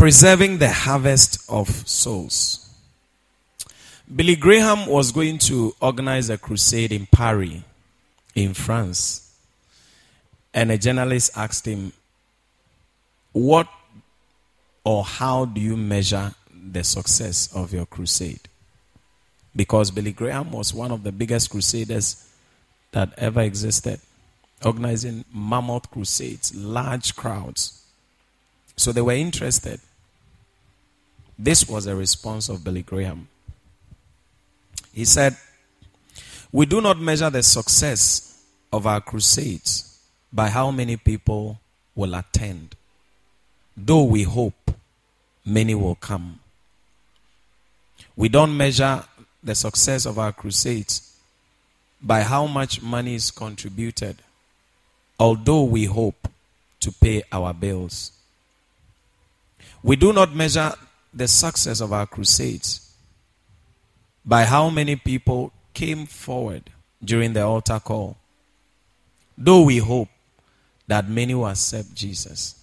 [0.00, 2.74] Preserving the harvest of souls.
[4.16, 7.60] Billy Graham was going to organize a crusade in Paris,
[8.34, 9.30] in France.
[10.54, 11.92] And a journalist asked him,
[13.32, 13.68] What
[14.84, 18.48] or how do you measure the success of your crusade?
[19.54, 22.26] Because Billy Graham was one of the biggest crusaders
[22.92, 24.00] that ever existed,
[24.64, 27.84] organizing mammoth crusades, large crowds.
[28.78, 29.78] So they were interested.
[31.42, 33.26] This was a response of Billy Graham.
[34.92, 35.38] He said,
[36.52, 39.98] We do not measure the success of our crusades
[40.30, 41.58] by how many people
[41.94, 42.74] will attend,
[43.74, 44.70] though we hope
[45.42, 46.40] many will come.
[48.16, 49.02] We don't measure
[49.42, 51.16] the success of our crusades
[52.02, 54.18] by how much money is contributed,
[55.18, 56.28] although we hope
[56.80, 58.12] to pay our bills.
[59.82, 60.74] We do not measure
[61.12, 62.92] the success of our crusades
[64.24, 66.70] by how many people came forward
[67.02, 68.16] during the altar call.
[69.36, 70.08] Though we hope
[70.86, 72.54] that many will accept Jesus,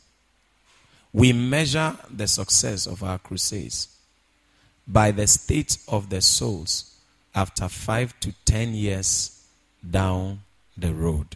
[1.11, 3.87] we measure the success of our crusades
[4.87, 6.95] by the state of the souls
[7.33, 9.43] after five to ten years
[9.89, 10.39] down
[10.77, 11.35] the road.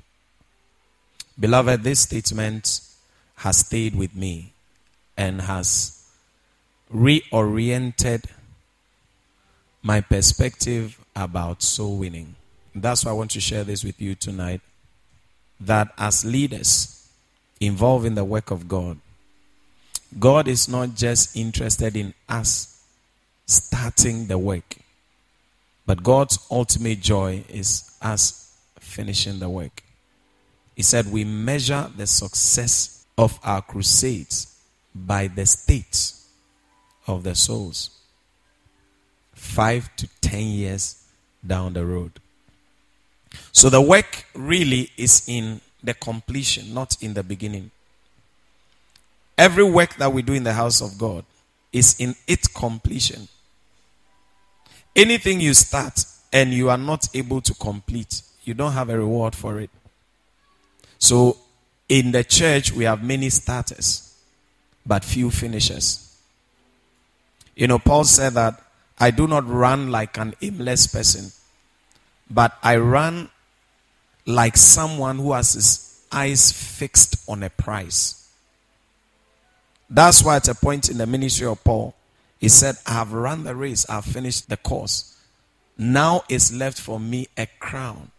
[1.39, 2.81] Beloved, this statement
[3.37, 4.53] has stayed with me
[5.17, 6.00] and has
[6.93, 8.25] reoriented
[9.81, 12.35] my perspective about soul winning.
[12.75, 14.61] That's why I want to share this with you tonight.
[15.59, 17.09] That as leaders
[17.59, 18.97] involved in the work of God,
[20.19, 22.83] God is not just interested in us
[23.45, 24.77] starting the work,
[25.85, 29.83] but God's ultimate joy is us finishing the work.
[30.75, 34.59] He said, We measure the success of our crusades
[34.93, 36.13] by the state
[37.11, 37.91] of the souls
[39.33, 41.03] five to ten years
[41.45, 42.11] down the road.
[43.51, 47.71] So the work really is in the completion, not in the beginning.
[49.37, 51.25] Every work that we do in the house of God
[51.71, 53.27] is in its completion.
[54.95, 59.35] Anything you start and you are not able to complete, you don't have a reward
[59.35, 59.69] for it.
[60.99, 61.37] So
[61.89, 64.15] in the church, we have many starters,
[64.85, 66.10] but few finishers.
[67.55, 68.61] You know, Paul said that
[68.99, 71.31] I do not run like an aimless person,
[72.29, 73.29] but I run
[74.25, 78.29] like someone who has his eyes fixed on a prize.
[79.89, 81.95] That's why at a point in the ministry of Paul,
[82.39, 85.17] he said, I have run the race, I have finished the course.
[85.77, 88.11] Now is left for me a crown.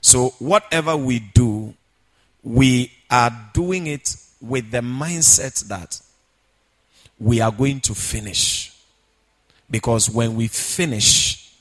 [0.00, 1.74] So, whatever we do,
[2.42, 6.00] we are doing it with the mindset that
[7.22, 8.74] we are going to finish.
[9.70, 11.54] Because when we finish,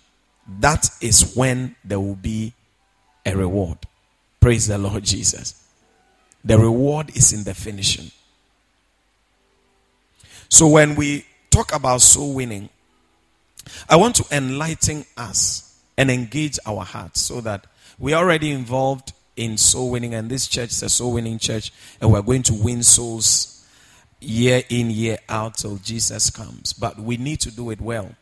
[0.60, 2.54] that is when there will be
[3.26, 3.78] a reward.
[4.40, 5.64] Praise the Lord Jesus.
[6.44, 8.12] The reward is in the finishing.
[10.50, 12.70] So when we talk about soul winning,
[13.88, 17.68] I want to enlighten us and engage our hearts so that
[18.00, 21.72] we are already involved in soul winning, and this church is a soul winning church,
[22.02, 23.61] and we're going to win souls
[24.22, 26.74] year in, year out till Jesus comes.
[26.74, 28.16] But we need to do it well.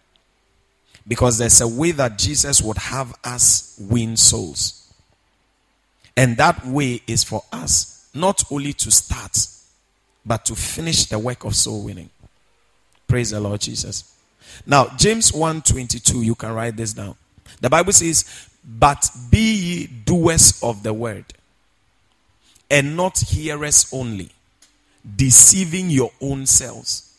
[1.08, 4.92] Because there's a way that Jesus would have us win souls.
[6.16, 9.38] And that way is for us not only to start,
[10.26, 12.10] but to finish the work of soul winning.
[13.08, 14.16] Praise the Lord Jesus.
[14.66, 17.16] Now, James 1:22, you can write this down.
[17.62, 18.26] The Bible says,
[18.64, 21.26] "But be ye doers of the word,
[22.70, 24.32] and not hearers only."
[25.16, 27.18] Deceiving your own selves.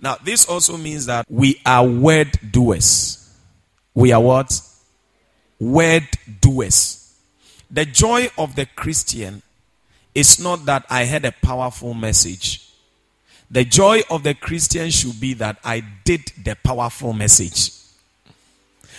[0.00, 3.36] Now, this also means that we are word doers.
[3.94, 4.60] We are what?
[5.58, 6.06] Word
[6.40, 7.16] doers.
[7.70, 9.42] The joy of the Christian
[10.14, 12.70] is not that I had a powerful message.
[13.50, 17.72] The joy of the Christian should be that I did the powerful message.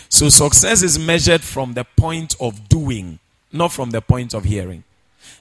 [0.10, 3.20] So, success is measured from the point of doing,
[3.52, 4.84] not from the point of hearing.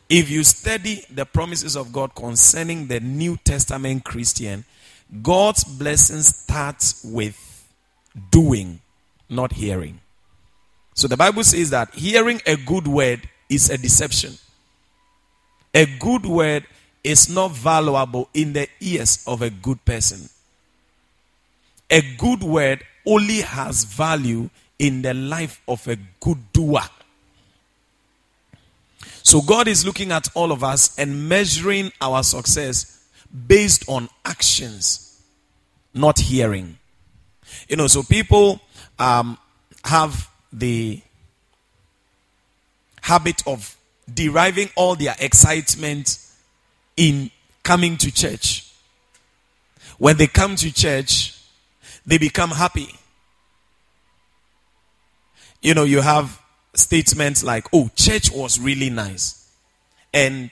[0.08, 4.64] If you study the promises of God concerning the New Testament Christian,
[5.22, 7.66] God's blessing starts with
[8.30, 8.80] doing,
[9.28, 10.00] not hearing.
[10.94, 14.34] So the Bible says that hearing a good word is a deception.
[15.74, 16.66] A good word
[17.04, 20.28] is not valuable in the ears of a good person.
[21.90, 26.80] A good word only has value in the life of a good doer.
[29.22, 33.06] So God is looking at all of us and measuring our success
[33.46, 35.22] based on actions,
[35.94, 36.78] not hearing.
[37.68, 38.60] You know, so people
[38.98, 39.38] um,
[39.84, 41.00] have the
[43.02, 43.76] habit of
[44.12, 46.18] deriving all their excitement
[46.96, 47.30] in
[47.62, 48.70] coming to church.
[49.98, 51.38] When they come to church,
[52.06, 52.88] they become happy.
[55.60, 56.40] You know, you have
[56.78, 59.50] statements like, oh, church was really nice.
[60.12, 60.50] And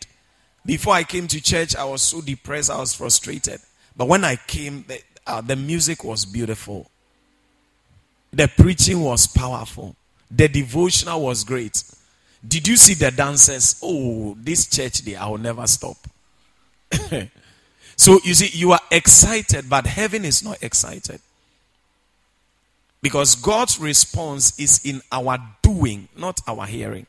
[0.64, 3.61] before I came to church, I was so depressed, I was frustrated.
[3.96, 6.90] But when I came, the, uh, the music was beautiful,
[8.32, 9.96] the preaching was powerful,
[10.31, 11.82] the devotional was great.
[12.46, 13.81] Did you see the dancers?
[13.82, 15.96] Oh, this church day, I will never stop.
[17.96, 21.20] so you see, you are excited, but heaven is not excited.
[23.06, 27.06] Because God's response is in our doing, not our hearing.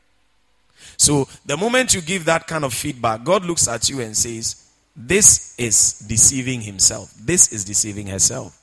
[0.96, 4.70] So the moment you give that kind of feedback, God looks at you and says,
[4.94, 7.12] This is deceiving himself.
[7.20, 8.60] This is deceiving herself.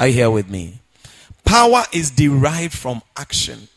[0.00, 0.80] Are you here with me?
[1.44, 3.68] Power is derived from action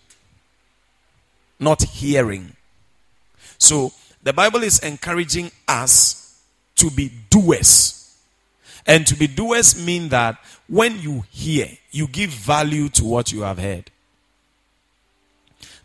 [1.62, 2.54] not hearing.
[3.60, 6.42] So the Bible is encouraging us
[6.78, 8.01] to be doers.
[8.86, 10.38] And to be doers mean that
[10.68, 13.92] when you hear, you give value to what you have heard.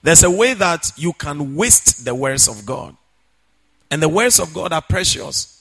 [0.03, 2.97] There's a way that you can waste the words of God.
[3.91, 5.53] And the words of God are precious.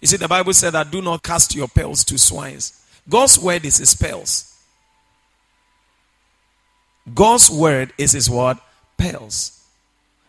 [0.00, 2.82] You see, the Bible said that do not cast your pearls to swines.
[3.08, 4.52] God's word is his pearls.
[7.14, 8.58] God's word is his word
[8.96, 9.55] pearls.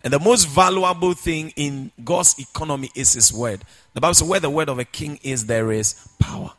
[0.08, 3.66] And the most valuable thing in God's economy is His word.
[3.94, 6.54] The Bible says, where the word of a king is, there is power.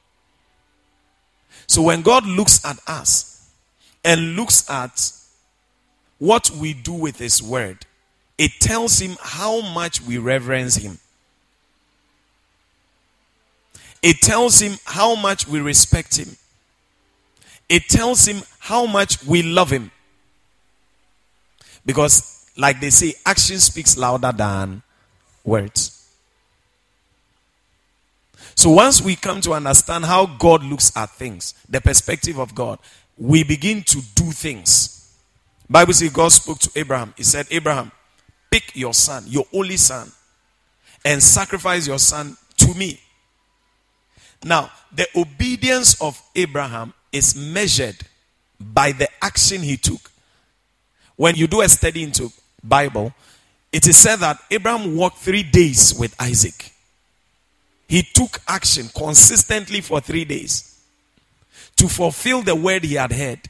[1.67, 3.49] So when God looks at us
[4.05, 5.13] and looks at
[6.19, 7.87] what we do with His word,
[8.37, 10.99] it tells Him how much we reverence Him.
[14.03, 16.37] It tells Him how much we respect Him.
[17.71, 19.91] It tells Him how much we love Him.
[21.87, 24.83] Because, like they say, action speaks louder than
[25.45, 25.95] words.
[28.57, 32.81] So once we come to understand how God looks at things, the perspective of God,
[33.17, 35.17] we begin to do things.
[35.71, 37.15] Bible says God spoke to Abraham.
[37.17, 37.93] He said, Abraham,
[38.51, 40.11] pick your son, your only son,
[41.05, 43.01] and sacrifice your son to me.
[44.45, 47.97] Now, the obedience of Abraham is measured
[48.59, 50.11] by the action he took
[51.15, 52.33] when you do a study into
[52.63, 53.13] Bible,
[53.73, 56.73] it is said that Abraham walked three days with Isaac.
[57.87, 60.81] He took action consistently for three days
[61.77, 63.41] to fulfill the word he had heard.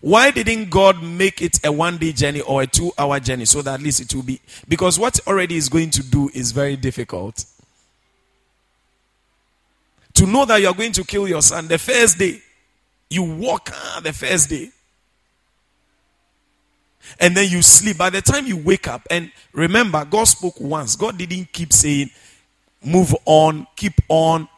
[0.00, 3.62] Why didn't God make it a one day journey or a two hour journey so
[3.62, 4.40] that at least it will be?
[4.68, 7.44] Because what already is going to do is very difficult.
[10.14, 12.40] To know that you are going to kill your son the first day,
[13.08, 14.70] you walk uh, the first day.
[17.20, 17.98] And then you sleep.
[17.98, 20.96] By the time you wake up, and remember, God spoke once.
[20.96, 22.10] God didn't keep saying,
[22.84, 24.48] move on, keep on.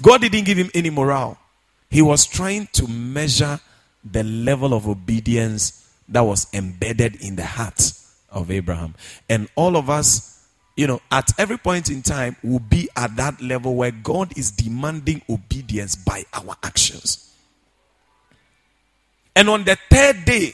[0.00, 1.38] God didn't give him any morale.
[1.90, 3.60] He was trying to measure
[4.04, 7.92] the level of obedience that was embedded in the heart
[8.30, 8.94] of Abraham.
[9.28, 13.40] And all of us, you know, at every point in time, will be at that
[13.42, 17.34] level where God is demanding obedience by our actions.
[19.36, 20.52] And on the third day,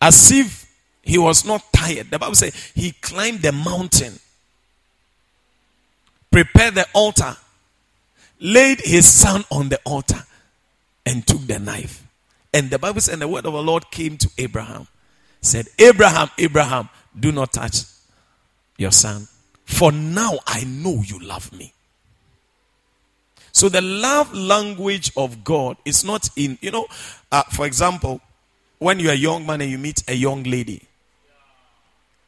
[0.00, 0.66] as if
[1.02, 4.18] he was not tired, the Bible says he climbed the mountain,
[6.30, 7.36] prepared the altar,
[8.40, 10.22] laid his son on the altar,
[11.04, 12.02] and took the knife.
[12.52, 14.88] And the Bible said, the word of the Lord came to Abraham,
[15.40, 16.88] said, Abraham, Abraham,
[17.18, 17.82] do not touch
[18.76, 19.28] your son,
[19.64, 21.72] for now I know you love me.
[23.52, 26.86] So the love language of God is not in, you know,
[27.32, 28.20] uh, for example,
[28.78, 30.82] when you're a young man and you meet a young lady,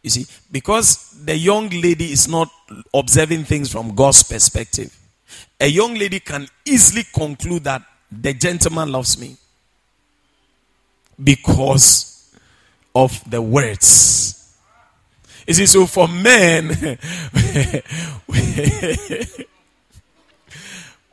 [0.03, 2.51] you see, because the young lady is not
[2.95, 4.97] observing things from God's perspective,
[5.61, 9.37] a young lady can easily conclude that the gentleman loves me
[11.23, 12.35] because
[12.95, 14.57] of the words.
[15.47, 16.69] You see, so for men,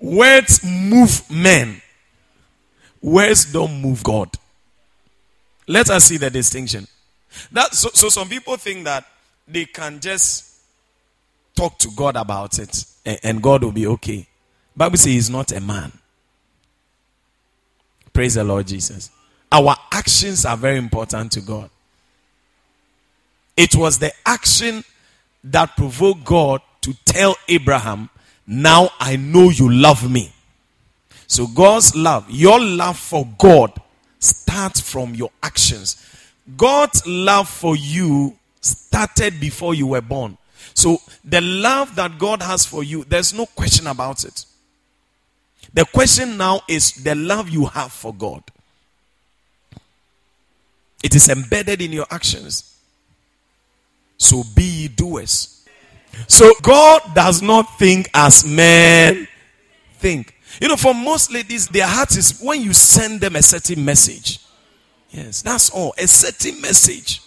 [0.05, 1.81] Words move men.
[3.01, 4.29] Words don't move God.
[5.67, 6.87] Let us see the distinction.
[7.51, 9.05] That so, so some people think that
[9.47, 10.55] they can just
[11.55, 14.27] talk to God about it and, and God will be okay.
[14.75, 15.91] Bible says he's not a man.
[18.13, 19.11] Praise the Lord Jesus.
[19.51, 21.69] Our actions are very important to God.
[23.57, 24.83] It was the action
[25.45, 28.09] that provoked God to tell Abraham,
[28.45, 30.31] Now I know you love me.
[31.27, 33.71] So God's love, your love for God,
[34.25, 36.01] starts from your actions.
[36.57, 40.37] God's love for you started before you were born.
[40.73, 44.45] So the love that God has for you, there's no question about it.
[45.73, 48.43] The question now is the love you have for God.
[51.03, 52.75] It is embedded in your actions.
[54.17, 55.67] So be ye doers.
[56.27, 59.27] So God does not think as men
[59.97, 60.34] think.
[60.61, 64.39] You know, for most ladies, their heart is when you send them a certain message.
[65.11, 65.93] Yes, that's all.
[65.97, 67.21] A certain message.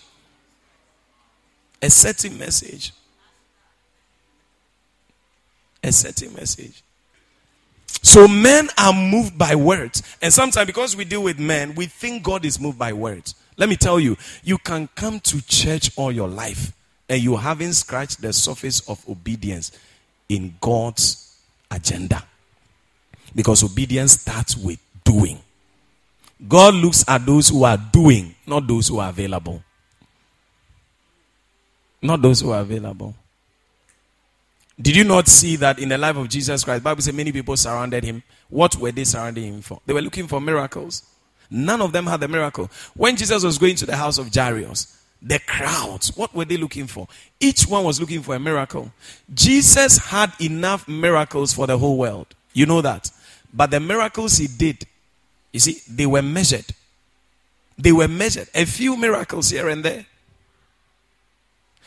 [1.81, 2.93] A certain message.
[5.83, 6.83] A certain message.
[8.03, 10.03] So men are moved by words.
[10.23, 13.35] And sometimes because we deal with men, we think God is moved by words.
[13.57, 16.73] Let me tell you, you can come to church all your life
[17.09, 19.73] and you haven't scratched the surface of obedience
[20.29, 21.37] in God's
[21.71, 22.23] agenda.
[23.35, 25.39] Because obedience starts with doing.
[26.47, 29.63] God looks at those who are doing, not those who are available.
[32.01, 33.15] Not those who are available.
[34.81, 36.85] Did you not see that in the life of Jesus Christ?
[36.85, 38.23] Bible says many people surrounded him.
[38.49, 39.81] What were they surrounding him for?
[39.85, 41.03] They were looking for miracles.
[41.51, 42.71] None of them had the miracle.
[42.95, 46.87] When Jesus was going to the house of Jairus, the crowds, what were they looking
[46.87, 47.09] for?
[47.41, 48.93] Each one was looking for a miracle.
[49.35, 52.29] Jesus had enough miracles for the whole world.
[52.53, 53.11] You know that.
[53.53, 54.87] But the miracles he did,
[55.53, 56.67] you see, they were measured.
[57.77, 58.49] They were measured.
[58.55, 60.05] A few miracles here and there.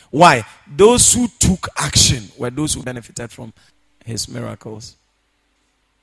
[0.09, 0.45] Why?
[0.67, 3.53] Those who took action were those who benefited from
[4.05, 4.95] his miracles.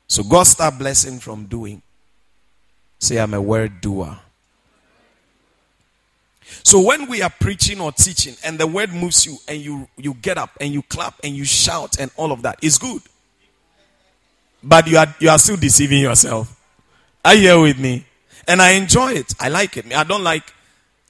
[0.06, 1.82] So God start blessing from doing.
[2.98, 4.18] Say, I'm a word doer.
[6.64, 10.14] So when we are preaching or teaching and the word moves you and you, you
[10.14, 13.02] get up and you clap and you shout and all of that, it's good.
[14.62, 16.54] But you are, you are still deceiving yourself.
[17.24, 18.04] Are you here with me?
[18.46, 19.34] And I enjoy it.
[19.38, 19.94] I like it.
[19.94, 20.52] I don't like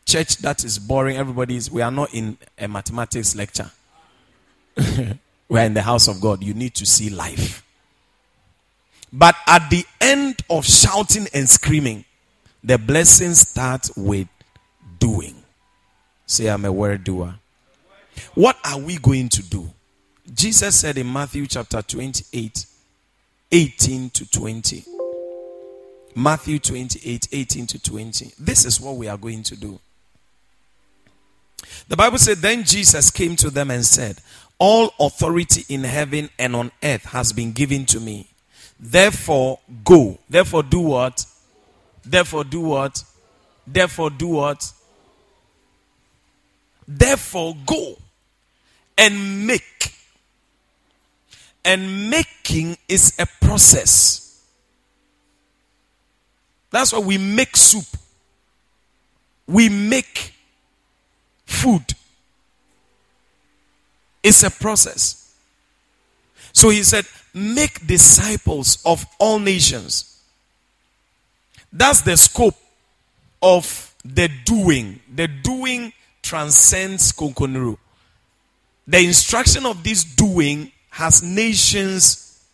[0.04, 1.16] church that is boring.
[1.16, 3.70] Everybody is, we are not in a mathematics lecture.
[5.48, 6.42] we are in the house of God.
[6.42, 7.64] You need to see life.
[9.12, 12.04] But at the end of shouting and screaming,
[12.62, 14.28] the blessing starts with
[14.98, 15.34] doing.
[16.26, 17.34] Say, I'm a word doer.
[18.34, 19.70] What are we going to do?
[20.34, 22.66] Jesus said in Matthew chapter 28,
[23.50, 24.84] 18 to 20.
[26.14, 28.32] Matthew 28, 18 to 20.
[28.38, 29.78] This is what we are going to do.
[31.88, 34.20] The Bible said, Then Jesus came to them and said,
[34.58, 38.28] All authority in heaven and on earth has been given to me.
[38.80, 40.18] Therefore, go.
[40.28, 41.24] Therefore, do what?
[42.04, 43.02] Therefore, do what?
[43.66, 44.72] Therefore, do what?
[46.86, 47.96] Therefore, go
[48.96, 49.92] and make
[51.64, 54.42] and making is a process.
[56.70, 57.86] That's why we make soup.
[59.46, 60.34] We make
[61.46, 61.84] food.
[64.22, 65.34] It's a process.
[66.52, 70.20] So he said, make disciples of all nations.
[71.72, 72.56] That's the scope
[73.42, 75.00] of the doing.
[75.14, 77.78] The doing transcends Konkonuru.
[78.86, 82.44] The instruction of this doing has nations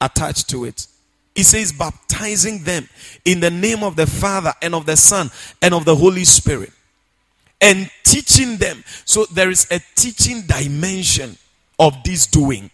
[0.00, 0.86] attached to it.
[1.34, 2.88] He says, baptizing them
[3.24, 6.70] in the name of the Father and of the Son and of the Holy Spirit.
[7.60, 8.84] And teaching them.
[9.04, 11.36] So there is a teaching dimension
[11.76, 12.70] of this doing.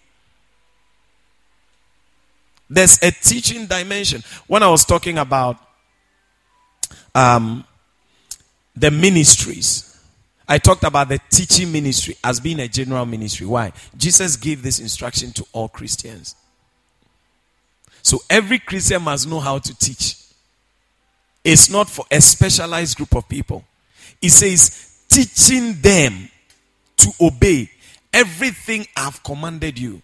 [2.69, 4.23] There's a teaching dimension.
[4.47, 5.57] When I was talking about
[7.15, 7.65] um,
[8.77, 9.90] the ministries,
[10.51, 13.47] I talked about the teaching ministry as being a general ministry.
[13.47, 13.73] Why?
[13.97, 16.35] Jesus gave this instruction to all Christians.
[18.03, 20.17] So every Christian must know how to teach.
[21.45, 23.65] It's not for a specialized group of people.
[24.21, 26.29] It says, teaching them
[26.97, 27.71] to obey
[28.13, 30.03] everything I've commanded you.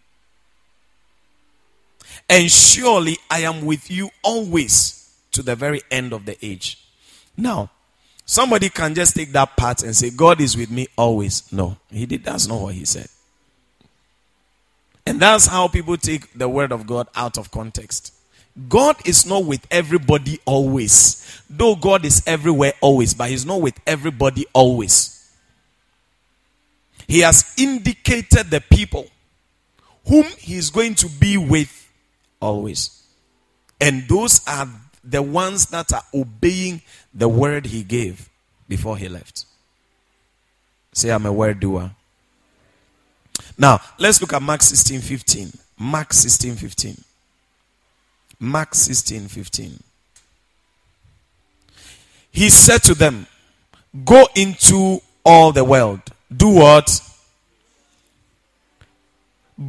[2.31, 6.87] And surely I am with you always to the very end of the age.
[7.37, 7.71] Now,
[8.27, 11.51] Somebody can just take that part and say, God is with me always.
[11.53, 12.25] No, he did.
[12.25, 13.09] That's not what he said.
[15.07, 18.13] And that's how people take the word of God out of context.
[18.69, 21.43] God is not with everybody always.
[21.49, 25.13] Though God is everywhere always, but He's not with everybody always.
[27.07, 29.07] He has indicated the people
[30.09, 31.89] whom He is going to be with
[32.41, 33.05] always.
[33.81, 34.69] And those are
[35.05, 36.83] the ones that are obeying
[37.17, 38.29] the word he gave
[38.69, 39.47] before he left.
[40.93, 41.91] Say, I'm a word doer.
[43.59, 45.51] Now, let's look at Mark 16 15.
[45.79, 46.97] Mark 16 15.
[48.39, 49.83] Mark 16 15.
[52.31, 53.27] He said to them,
[54.05, 56.01] Go into all the world.
[56.35, 57.01] Do what?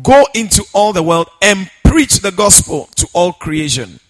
[0.03, 4.01] Go into all the world and preach the gospel to all creation.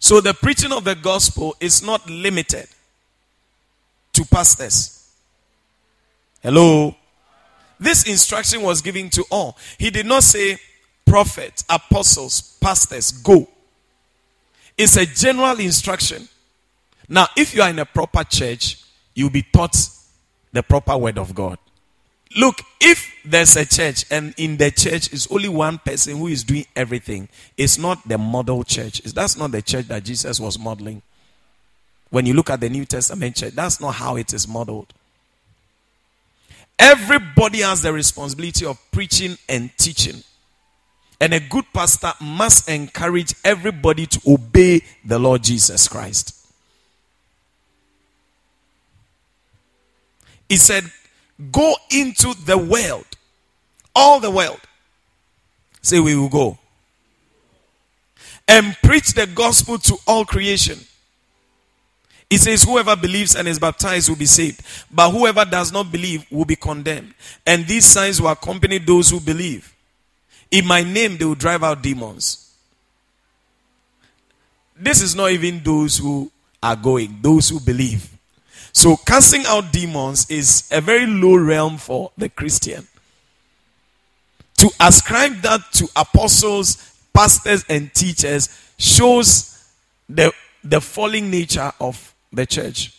[0.00, 2.66] So the preaching of the gospel is not limited
[4.14, 5.08] to pastors.
[6.42, 6.96] Hello?
[7.78, 9.56] This instruction was given to all.
[9.78, 10.58] He did not say
[11.06, 13.46] prophets, apostles, pastors, go.
[14.76, 16.26] It's a general instruction.
[17.06, 18.82] Now, if you are in a proper church,
[19.14, 19.76] you'll be taught
[20.52, 21.58] the proper word of God.
[22.36, 26.44] Look, if there's a church and in the church is only one person who is
[26.44, 29.02] doing everything, it's not the model church.
[29.02, 31.02] That's not the church that Jesus was modeling.
[32.10, 34.92] When you look at the New Testament church, that's not how it is modeled.
[36.78, 40.22] Everybody has the responsibility of preaching and teaching.
[41.20, 46.36] And a good pastor must encourage everybody to obey the Lord Jesus Christ.
[50.48, 50.90] He said,
[51.52, 53.06] Go into the world.
[53.94, 54.60] All the world.
[55.82, 56.58] Say, we will go.
[58.46, 60.78] And preach the gospel to all creation.
[62.28, 66.24] He says, Whoever believes and is baptized will be saved, but whoever does not believe
[66.30, 67.14] will be condemned.
[67.44, 69.74] And these signs will accompany those who believe.
[70.50, 72.54] In my name, they will drive out demons.
[74.76, 76.30] This is not even those who
[76.62, 78.08] are going, those who believe.
[78.72, 82.86] So, casting out demons is a very low realm for the Christian.
[84.58, 88.48] To ascribe that to apostles, pastors, and teachers
[88.78, 89.64] shows
[90.08, 92.94] the, the falling nature of the church.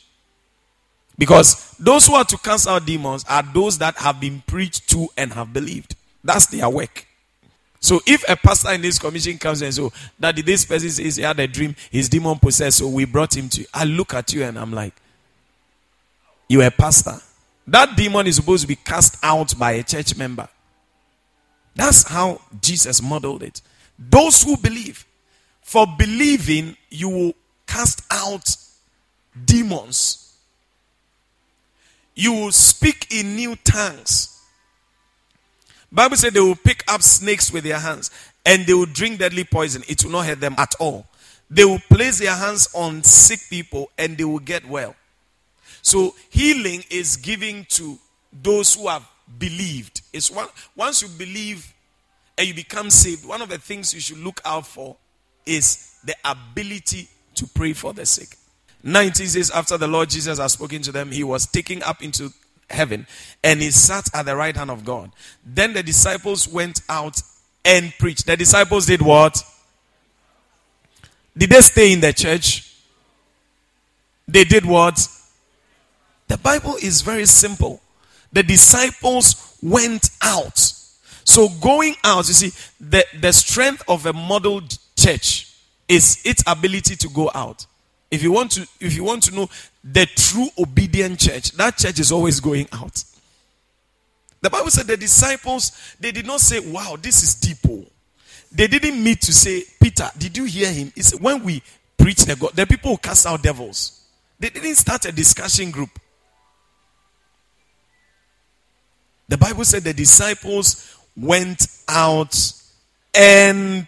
[1.17, 5.07] Because those who are to cast out demons are those that have been preached to
[5.15, 5.95] and have believed.
[6.23, 7.05] That's their work.
[7.79, 10.89] So if a pastor in this commission comes and says, so oh, that this person
[10.89, 13.67] says he had a dream, he's demon possessed, so we brought him to you.
[13.73, 14.93] I look at you and I'm like,
[16.51, 17.17] you're a pastor.
[17.67, 20.49] That demon is supposed to be cast out by a church member.
[21.75, 23.61] That's how Jesus modeled it.
[23.97, 25.05] Those who believe,
[25.61, 27.33] for believing, you will
[27.65, 28.53] cast out
[29.45, 30.35] demons.
[32.15, 34.41] You will speak in new tongues.
[35.89, 38.11] Bible said they will pick up snakes with their hands
[38.45, 39.83] and they will drink deadly poison.
[39.87, 41.05] It will not hurt them at all.
[41.49, 44.95] They will place their hands on sick people and they will get well.
[45.81, 47.97] So healing is giving to
[48.31, 50.01] those who have believed.
[50.13, 51.73] It's one, once you believe
[52.37, 54.95] and you become saved, one of the things you should look out for
[55.45, 58.37] is the ability to pray for the sick.
[58.83, 62.31] 19 says, after the Lord Jesus had spoken to them, he was taken up into
[62.69, 63.05] heaven
[63.43, 65.11] and he sat at the right hand of God.
[65.45, 67.21] Then the disciples went out
[67.63, 68.25] and preached.
[68.25, 69.43] The disciples did what?
[71.37, 72.75] Did they stay in the church?
[74.27, 75.07] They did what?
[76.31, 77.81] The Bible is very simple.
[78.31, 80.57] The disciples went out.
[81.25, 84.61] So going out, you see, the, the strength of a model
[84.95, 85.53] church
[85.89, 87.65] is its ability to go out.
[88.09, 89.49] If you want to, if you want to know
[89.83, 93.03] the true obedient church, that church is always going out.
[94.39, 97.57] The Bible said the disciples, they did not say, Wow, this is deep.
[97.69, 97.85] Oh.
[98.53, 100.93] They didn't meet to say, Peter, did you hear him?
[100.95, 101.61] It's when we
[101.97, 104.05] preach the God, the people who cast out devils.
[104.39, 105.89] They didn't start a discussion group.
[109.31, 112.35] The Bible said the disciples went out
[113.15, 113.87] and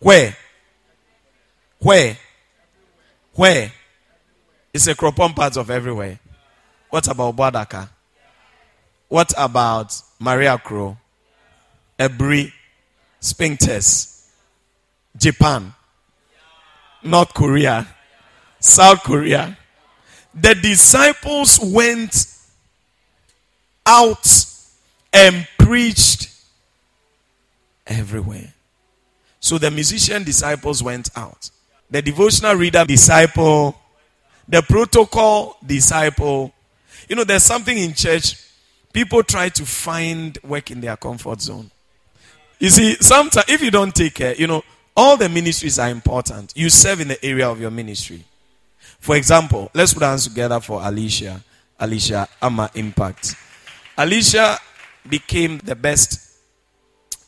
[0.00, 0.36] where?
[1.78, 2.18] Where?
[3.34, 3.72] Where?
[4.74, 6.18] It's Akropong part of everywhere.
[6.88, 7.88] What about Badaka?
[9.06, 10.96] What about Maria Crow?
[11.96, 12.50] Ebri,
[13.20, 14.30] Spinktest,
[15.16, 15.72] Japan,
[17.04, 17.86] North Korea,
[18.58, 19.56] South Korea.
[20.34, 22.26] The disciples went
[23.90, 24.46] out
[25.12, 26.30] and preached
[27.88, 28.54] everywhere.
[29.40, 31.50] So the musician disciples went out.
[31.90, 33.76] The devotional reader disciple,
[34.48, 36.52] the protocol disciple.
[37.08, 38.36] You know, there's something in church,
[38.92, 41.68] people try to find work in their comfort zone.
[42.60, 44.62] You see, sometimes if you don't take care, you know,
[44.96, 46.52] all the ministries are important.
[46.54, 48.22] You serve in the area of your ministry.
[49.00, 51.42] For example, let's put hands together for Alicia.
[51.80, 53.34] Alicia Ama Impact.
[54.00, 54.56] Alicia
[55.06, 56.40] became the best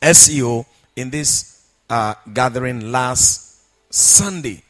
[0.00, 0.64] SEO
[0.96, 4.62] in this uh, gathering last Sunday.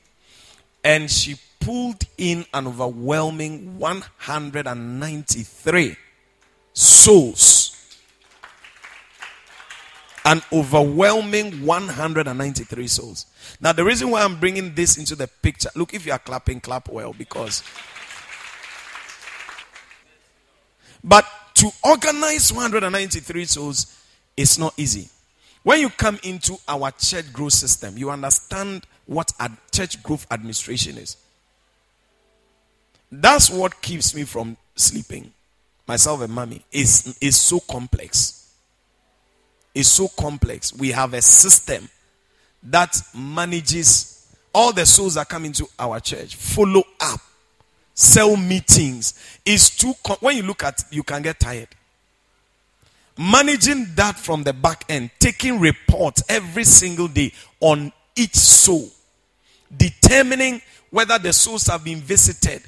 [0.83, 5.97] And she pulled in an overwhelming 193
[6.73, 7.69] souls.
[10.25, 13.27] An overwhelming 193 souls.
[13.61, 16.59] Now, the reason why I'm bringing this into the picture, look, if you are clapping,
[16.59, 17.63] clap well because.
[21.05, 21.27] But
[21.63, 24.05] to organize 193 souls
[24.37, 25.09] is not easy.
[25.63, 30.99] When you come into our church growth system, you understand what a church growth administration
[30.99, 31.17] is.
[33.13, 35.33] That's what keeps me from sleeping.
[35.87, 38.53] Myself and mommy is is so complex.
[39.73, 40.75] It's so complex.
[40.75, 41.89] We have a system
[42.65, 46.35] that manages all the souls that come into our church.
[46.35, 47.21] Follow up,
[47.95, 49.95] cell meetings is too.
[50.05, 51.69] Com- when you look at, you can get tired
[53.19, 58.89] managing that from the back end, taking reports every single day on each soul,
[59.77, 62.63] determining whether the souls have been visited,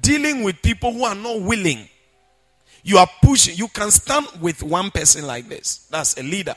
[0.00, 1.88] dealing with people who are not willing.
[2.82, 6.54] You are pushing, you can stand with one person like this, that's a leader.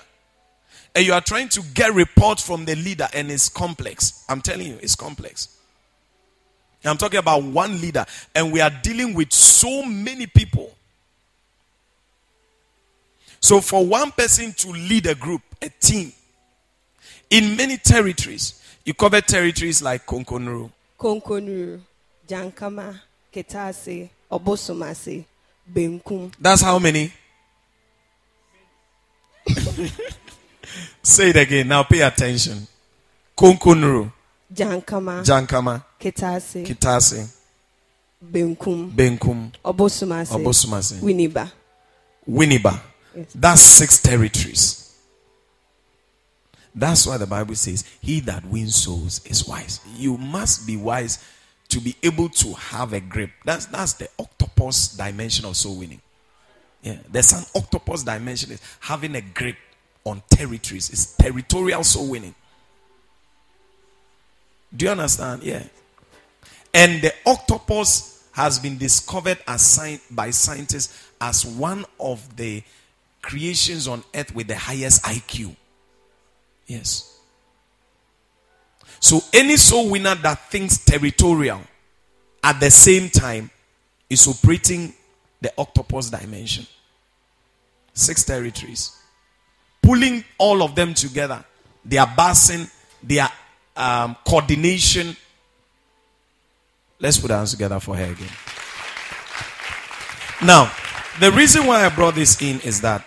[0.96, 4.26] And you are trying to get reports from the leader, and it's complex.
[4.28, 5.59] I'm telling you, it's complex.
[6.86, 10.72] I'm talking about one leader, and we are dealing with so many people.
[13.42, 16.14] So, for one person to lead a group, a team,
[17.30, 21.80] in many territories, you cover territories like Konkonuru, Konkonuru,
[22.28, 23.00] Jankama,
[23.34, 25.26] Ketase, Obosomase,
[25.72, 26.34] Benkum.
[26.40, 27.12] That's how many?
[31.04, 31.68] Say it again.
[31.68, 32.68] Now pay attention.
[33.38, 34.12] Konkonuru,
[34.54, 37.36] Jankama, Jankama, Ketase, Kitase,
[38.24, 41.52] Benkum, Benkum, Obosomase, Obosumase, Winiba.
[42.28, 42.80] Winneba.
[43.16, 43.34] Yes.
[43.34, 44.86] That's six territories.
[46.76, 49.82] That's why the Bible says, He that wins souls is wise.
[49.96, 51.24] You must be wise
[51.70, 53.32] to be able to have a grip.
[53.44, 56.02] That's that's the octopus dimension of soul winning.
[56.82, 59.58] Yeah, there's an octopus dimension is having a grip
[60.06, 60.90] on territories.
[60.90, 62.36] It's territorial soul winning.
[64.76, 65.44] Do you understand?
[65.44, 65.64] Yeah.
[66.74, 72.64] And the octopus has been discovered sci- by scientists as one of the
[73.22, 75.56] creations on earth with the highest IQ.
[76.68, 77.18] Yes.
[79.00, 81.62] So any soul winner that thinks territorial
[82.44, 83.50] at the same time
[84.10, 84.94] is operating
[85.42, 86.66] the octopus dimension.
[87.94, 88.96] Six territories.
[89.82, 91.44] Pulling all of them together,
[91.84, 92.68] their basin,
[93.02, 93.30] their
[93.76, 95.16] um, coordination.
[97.00, 98.30] Let's put our hands together for her again.
[100.44, 100.72] Now,
[101.20, 103.06] the reason why I brought this in is that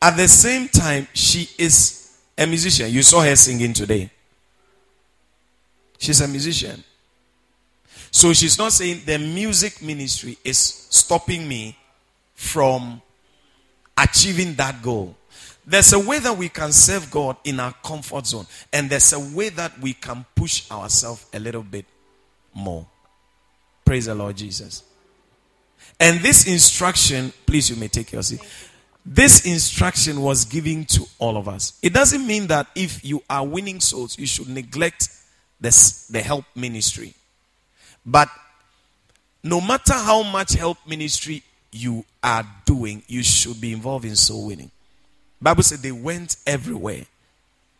[0.00, 2.90] at the same time, she is a musician.
[2.90, 4.10] You saw her singing today.
[5.98, 6.84] She's a musician.
[8.10, 11.76] So she's not saying the music ministry is stopping me
[12.34, 13.02] from
[13.96, 15.16] achieving that goal.
[15.66, 19.20] There's a way that we can serve God in our comfort zone, and there's a
[19.20, 21.84] way that we can push ourselves a little bit
[22.54, 22.86] more.
[23.84, 24.82] Praise the Lord Jesus.
[25.98, 28.40] And this instruction, please, you may take your seat.
[29.04, 31.78] This instruction was given to all of us.
[31.82, 35.08] It doesn't mean that if you are winning souls, you should neglect
[35.60, 37.14] this, the help ministry.
[38.04, 38.28] But
[39.42, 44.46] no matter how much help ministry you are doing, you should be involved in soul
[44.46, 44.70] winning.
[45.40, 47.06] Bible said they went everywhere.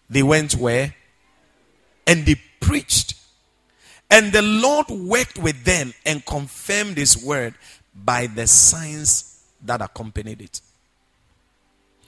[0.09, 0.95] They went where?
[2.07, 3.15] And they preached.
[4.11, 7.55] And the Lord worked with them and confirmed his word
[7.95, 10.61] by the signs that accompanied it.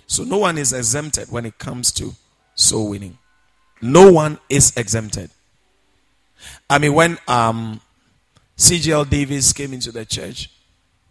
[0.06, 2.12] So no one is exempted when it comes to
[2.54, 3.18] soul winning.
[3.82, 5.30] No one is exempted.
[6.68, 7.80] I mean, when um,
[8.56, 10.50] CGL Davis came into the church,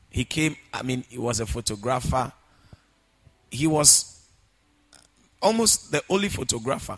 [0.10, 2.32] he came, I mean, he was a photographer.
[3.52, 4.19] He was
[5.41, 6.97] almost the only photographer.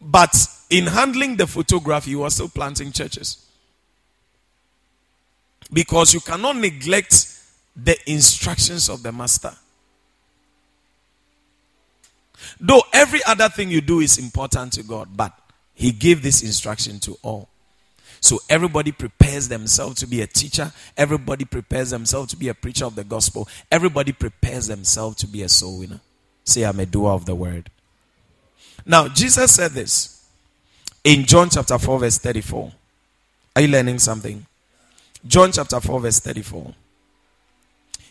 [0.00, 0.36] But
[0.70, 3.44] in handling the photography, you are still planting churches.
[5.72, 7.34] Because you cannot neglect
[7.76, 9.52] the instructions of the master.
[12.60, 15.32] Though every other thing you do is important to God, but
[15.74, 17.48] He gave this instruction to all.
[18.20, 20.72] So everybody prepares themselves to be a teacher.
[20.96, 23.48] Everybody prepares themselves to be a preacher of the gospel.
[23.70, 26.00] Everybody prepares themselves to be a soul winner.
[26.44, 27.70] Say, I'm a doer of the word.
[28.84, 30.17] Now, Jesus said this
[31.08, 32.70] in John chapter 4, verse 34.
[33.56, 34.44] Are you learning something?
[35.26, 36.74] John chapter 4, verse 34.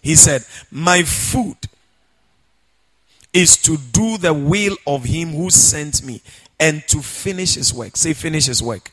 [0.01, 1.57] He said, My food
[3.31, 6.23] is to do the will of him who sent me
[6.59, 7.95] and to finish his work.
[7.95, 8.91] Say, finish his work.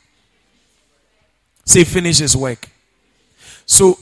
[1.64, 2.68] Say, finish his work.
[3.64, 3.98] So,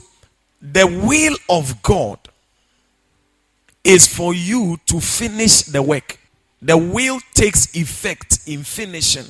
[0.61, 2.19] the will of God
[3.85, 6.19] is for you to finish the work.
[6.61, 9.27] The will takes effect in finishing.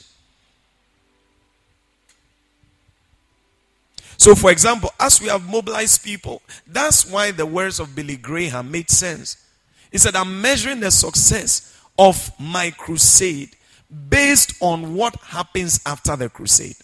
[4.24, 8.72] So, for example, as we have mobilized people, that's why the words of Billy Graham
[8.72, 9.36] made sense.
[9.92, 13.50] He said, I'm measuring the success of my crusade
[14.08, 16.78] based on what happens after the crusade.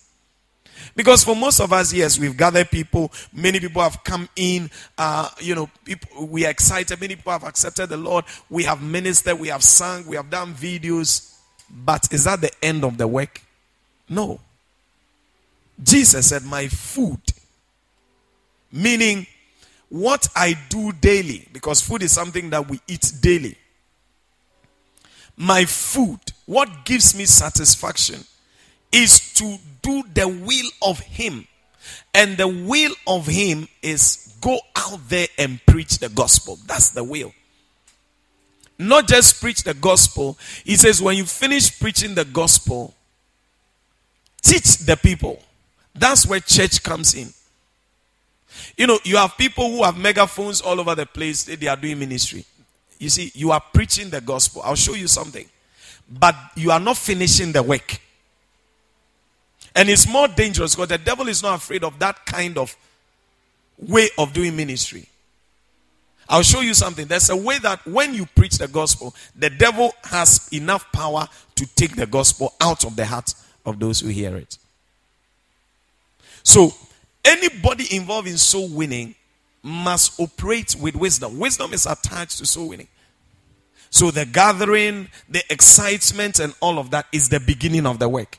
[0.97, 3.09] Because for most of us, yes, we've gathered people.
[3.31, 4.69] Many people have come in.
[4.97, 6.99] Uh, you know, people, we are excited.
[6.99, 8.25] Many people have accepted the Lord.
[8.49, 9.39] We have ministered.
[9.39, 10.05] We have sung.
[10.07, 11.39] We have done videos.
[11.69, 13.41] But is that the end of the work?
[14.09, 14.41] No.
[15.81, 17.21] Jesus said, My food,
[18.71, 19.25] meaning
[19.89, 23.55] what I do daily, because food is something that we eat daily.
[25.35, 28.23] My food, what gives me satisfaction,
[28.91, 31.47] is to do the will of Him.
[32.13, 36.59] And the will of Him is go out there and preach the gospel.
[36.65, 37.33] That's the will.
[38.77, 40.37] Not just preach the gospel.
[40.63, 42.93] He says, when you finish preaching the gospel,
[44.41, 45.41] teach the people.
[45.93, 47.29] That's where church comes in.
[48.77, 51.99] You know, you have people who have megaphones all over the place, they are doing
[51.99, 52.45] ministry.
[52.97, 54.61] You see, you are preaching the gospel.
[54.63, 55.45] I'll show you something.
[56.09, 57.99] But you are not finishing the work.
[59.75, 62.75] And it's more dangerous because the devil is not afraid of that kind of
[63.77, 65.07] way of doing ministry.
[66.27, 67.07] I'll show you something.
[67.07, 71.65] There's a way that when you preach the gospel, the devil has enough power to
[71.75, 73.33] take the gospel out of the heart
[73.65, 74.57] of those who hear it.
[76.43, 76.73] So,
[77.23, 79.15] anybody involved in soul winning
[79.61, 81.37] must operate with wisdom.
[81.37, 82.87] Wisdom is attached to soul winning.
[83.89, 88.37] So, the gathering, the excitement, and all of that is the beginning of the work.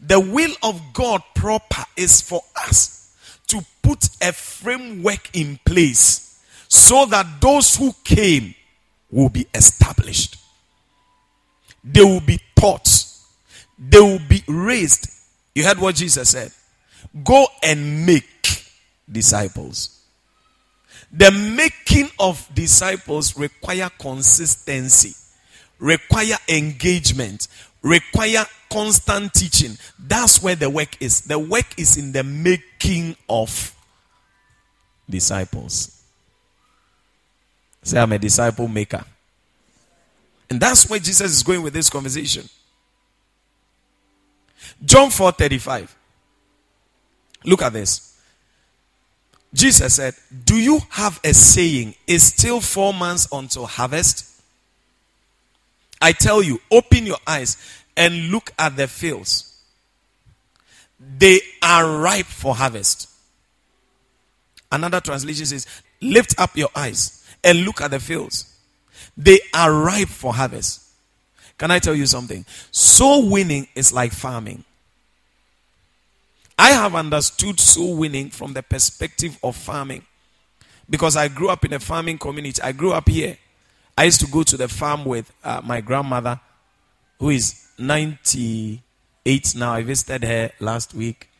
[0.00, 3.14] The will of God proper is for us
[3.48, 8.54] to put a framework in place so that those who came
[9.10, 10.36] will be established.
[11.82, 13.04] They will be taught.
[13.78, 15.08] They will be raised.
[15.54, 16.52] You heard what Jesus said.
[17.24, 18.64] Go and make
[19.10, 20.00] disciples.
[21.12, 25.14] The making of disciples require consistency,
[25.78, 27.48] require engagement,
[27.82, 29.76] require constant teaching.
[29.98, 31.22] That's where the work is.
[31.22, 33.74] The work is in the making of
[35.08, 36.00] disciples.
[37.82, 39.04] Say, I'm a disciple maker.
[40.48, 42.48] And that's where Jesus is going with this conversation.
[44.84, 45.96] John 4 35.
[47.44, 48.18] Look at this.
[49.52, 50.14] Jesus said,
[50.44, 54.26] Do you have a saying, is still four months until harvest?
[56.00, 57.56] I tell you, open your eyes
[57.96, 59.46] and look at the fields.
[60.98, 63.08] They are ripe for harvest.
[64.70, 65.66] Another translation says,
[66.00, 68.56] Lift up your eyes and look at the fields.
[69.16, 70.86] They are ripe for harvest.
[71.58, 72.46] Can I tell you something?
[72.70, 74.64] Soul winning is like farming.
[76.60, 80.04] I have understood soul winning from the perspective of farming
[80.90, 82.60] because I grew up in a farming community.
[82.60, 83.38] I grew up here.
[83.96, 86.38] I used to go to the farm with uh, my grandmother,
[87.18, 89.72] who is 98 now.
[89.72, 91.30] I visited her last week.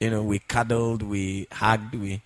[0.00, 2.20] You know, we cuddled, we hugged, we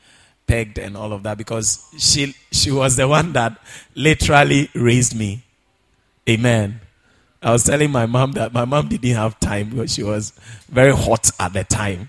[0.47, 3.61] pegged, and all of that because she she was the one that
[3.95, 5.43] literally raised me.
[6.27, 6.81] Amen.
[7.43, 10.33] I was telling my mom that my mom didn't have time because she was
[10.71, 12.09] very hot at the time.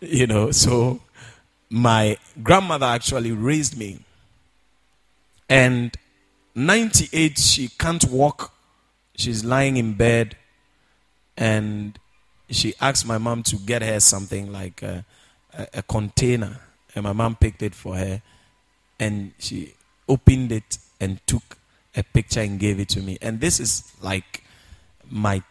[0.00, 1.00] You know, so
[1.70, 4.00] my grandmother actually raised me.
[5.48, 5.96] And
[6.54, 8.52] 98, she can't walk.
[9.14, 10.36] She's lying in bed
[11.36, 11.98] and
[12.50, 15.04] she asked my mom to get her something like a,
[15.52, 16.60] a, a, container
[16.94, 18.22] and my mom picked it for her
[18.98, 19.74] and she
[20.08, 21.58] opened it and took
[21.94, 24.44] a picture and gave it to me and this is like
[25.10, 25.42] my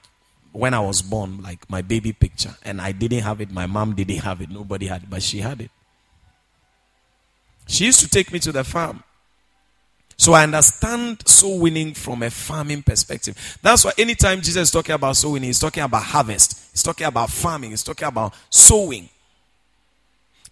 [0.56, 3.94] when i was born like my baby picture and i didn't have it my mom
[3.94, 5.72] didn't have it nobody had it but she had it
[7.68, 9.04] she used to take me to the farm
[10.18, 13.60] so I understand soul winning from a farming perspective.
[13.62, 16.70] That's why anytime Jesus is talking about soul winning, he's talking about harvest.
[16.72, 17.72] He's talking about farming.
[17.72, 19.10] He's talking about sowing.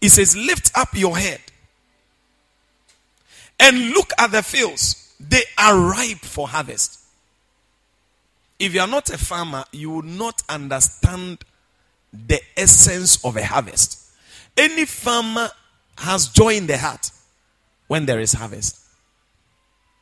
[0.01, 1.39] He says, lift up your head
[3.59, 5.15] and look at the fields.
[5.19, 6.99] They are ripe for harvest.
[8.63, 11.39] If you are not a farmer, you will not understand
[12.13, 13.99] the essence of a harvest.
[14.55, 15.49] Any farmer
[15.97, 17.11] has joy in the heart
[17.87, 18.79] when there is harvest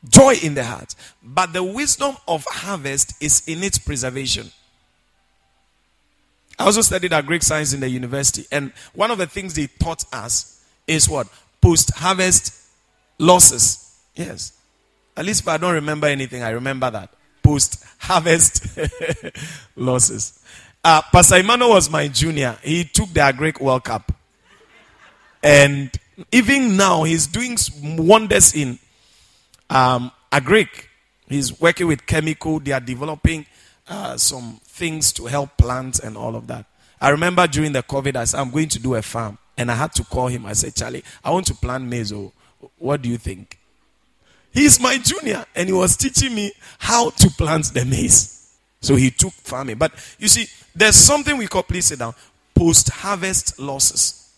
[0.08, 0.96] joy in the heart.
[1.24, 4.52] But the wisdom of harvest is in its preservation.
[6.58, 10.04] I also studied agric science in the university, and one of the things they taught
[10.14, 11.28] us is what
[11.62, 12.54] post harvest
[13.18, 13.96] losses.
[14.16, 14.54] Yes,
[15.18, 17.14] at least if I don't remember anything, I remember that
[17.52, 18.80] post harvest
[19.76, 20.40] losses.
[20.84, 22.58] Uh, Pastor was my junior.
[22.64, 24.12] He took the Greek World Cup,
[25.44, 25.92] and
[26.32, 27.58] even now he's doing
[27.98, 28.80] wonders in
[29.70, 30.88] um, agric.
[31.28, 32.60] He's working with chemical.
[32.60, 33.46] They are developing
[33.88, 36.66] uh, some things to help plants and all of that.
[37.02, 39.38] I remember during the COVID, I said, I'm going to do a farm.
[39.58, 40.46] And I had to call him.
[40.46, 42.12] I said, Charlie, I want to plant maize.
[42.14, 42.32] Oh,
[42.78, 43.61] what do you think?
[44.54, 48.58] He's my junior, and he was teaching me how to plant the maize.
[48.82, 49.78] So he took farming.
[49.78, 52.14] But you see, there's something we call, please sit down,
[52.56, 54.34] post harvest losses.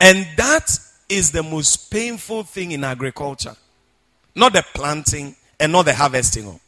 [0.00, 3.56] And that is the most painful thing in agriculture.
[4.34, 6.60] Not the planting and not the harvesting.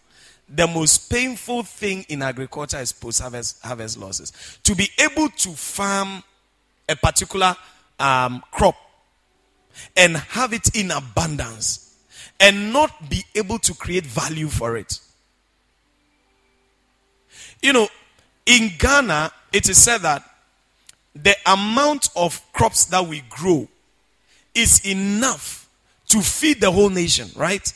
[0.49, 4.33] The most painful thing in agriculture is post harvest losses.
[4.65, 6.23] To be able to farm
[6.89, 7.55] a particular
[7.99, 8.77] um, crop
[9.97, 11.90] and have it in abundance
[12.41, 14.99] and not be able to create value for it.
[17.63, 17.89] You know,
[18.47, 20.25] in Ghana, it is said that
[21.15, 23.69] the amount of crops that we grow
[24.55, 25.69] is enough
[26.09, 27.73] to feed the whole nation, right?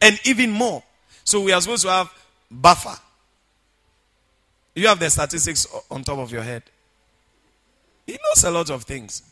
[0.00, 0.82] And even more.
[1.24, 2.12] So we are supposed to have
[2.50, 2.98] buffer.
[4.74, 6.62] You have the statistics on top of your head.
[8.06, 9.22] He knows a lot of things.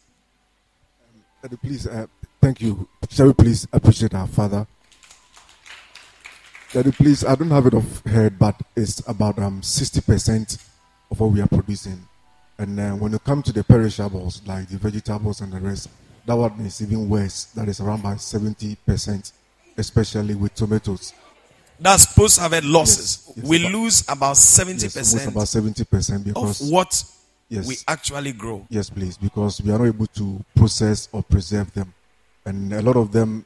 [1.42, 2.06] Um, please, uh,
[2.46, 2.86] thank you.
[3.10, 4.66] Shall we please appreciate our father?
[6.72, 10.58] Daddy, please, I don't have it off head, but it's about um 60%
[11.10, 11.98] of what we are producing.
[12.58, 15.88] And when you come to the perishables, like the vegetables and the rest,
[16.24, 17.46] that one is even worse.
[17.56, 19.32] That is around by 70%,
[19.76, 21.12] especially with tomatoes.
[21.80, 23.24] That's post harvest losses.
[23.26, 24.94] Yes, yes, we lose about 70%.
[24.94, 27.04] Yes, about 70% because of what
[27.48, 28.64] yes, we actually grow.
[28.70, 31.92] Yes, please, because we are not able to process or preserve them.
[32.46, 33.44] And a lot of them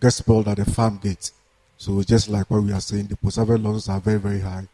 [0.00, 1.30] get spoiled at the farm gate.
[1.76, 4.66] So just like what we are saying, the harvest losses are very, very high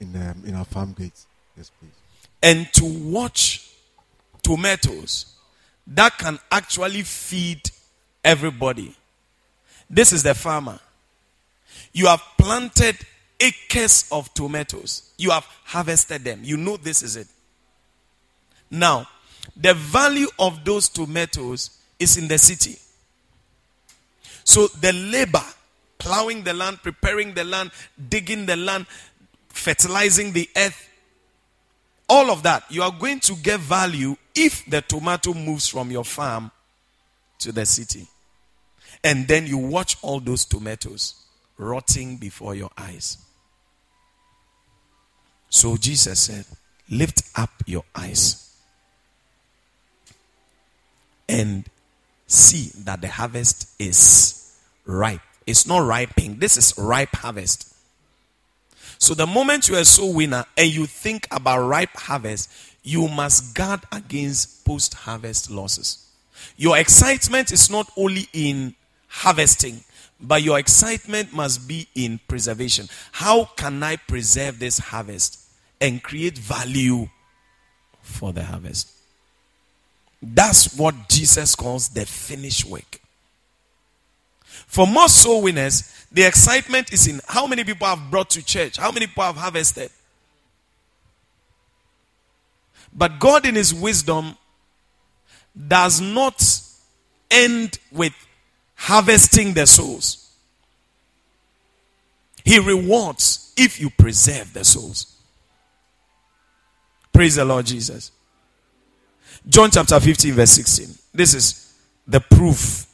[0.00, 1.26] in, um, in our farm gates.
[1.56, 1.90] Yes, please.
[2.42, 3.70] And to watch
[4.42, 5.34] tomatoes
[5.88, 7.70] that can actually feed
[8.24, 8.94] everybody.
[9.88, 10.78] This is the farmer.
[11.92, 12.96] You have planted
[13.40, 15.10] acres of tomatoes.
[15.16, 16.40] You have harvested them.
[16.42, 17.26] You know this is it.
[18.70, 19.08] Now,
[19.56, 22.78] the value of those tomatoes is in the city.
[24.48, 25.44] So the labor,
[25.98, 27.70] plowing the land, preparing the land,
[28.08, 28.86] digging the land,
[29.50, 30.88] fertilizing the earth,
[32.08, 36.02] all of that, you are going to get value if the tomato moves from your
[36.02, 36.50] farm
[37.40, 38.08] to the city.
[39.04, 41.22] And then you watch all those tomatoes
[41.58, 43.18] rotting before your eyes.
[45.50, 46.46] So Jesus said,
[46.88, 48.56] Lift up your eyes
[51.28, 51.68] and
[52.28, 54.37] see that the harvest is
[54.88, 55.20] ripe.
[55.46, 57.72] It's not ripening, this is ripe harvest.
[58.98, 62.50] So the moment you are so winner and you think about ripe harvest,
[62.82, 66.08] you must guard against post harvest losses.
[66.56, 68.74] Your excitement is not only in
[69.08, 69.84] harvesting,
[70.20, 72.88] but your excitement must be in preservation.
[73.12, 75.38] How can I preserve this harvest
[75.80, 77.08] and create value
[78.02, 78.90] for the harvest?
[80.20, 83.00] That's what Jesus calls the finished work.
[84.68, 88.76] For most soul winners, the excitement is in how many people have brought to church,
[88.76, 89.90] how many people have harvested.
[92.92, 94.36] But God, in His wisdom,
[95.66, 96.60] does not
[97.30, 98.12] end with
[98.74, 100.30] harvesting the souls.
[102.44, 105.16] He rewards if you preserve the souls.
[107.12, 108.12] Praise the Lord Jesus.
[109.48, 110.94] John chapter 15, verse 16.
[111.14, 111.74] This is
[112.06, 112.86] the proof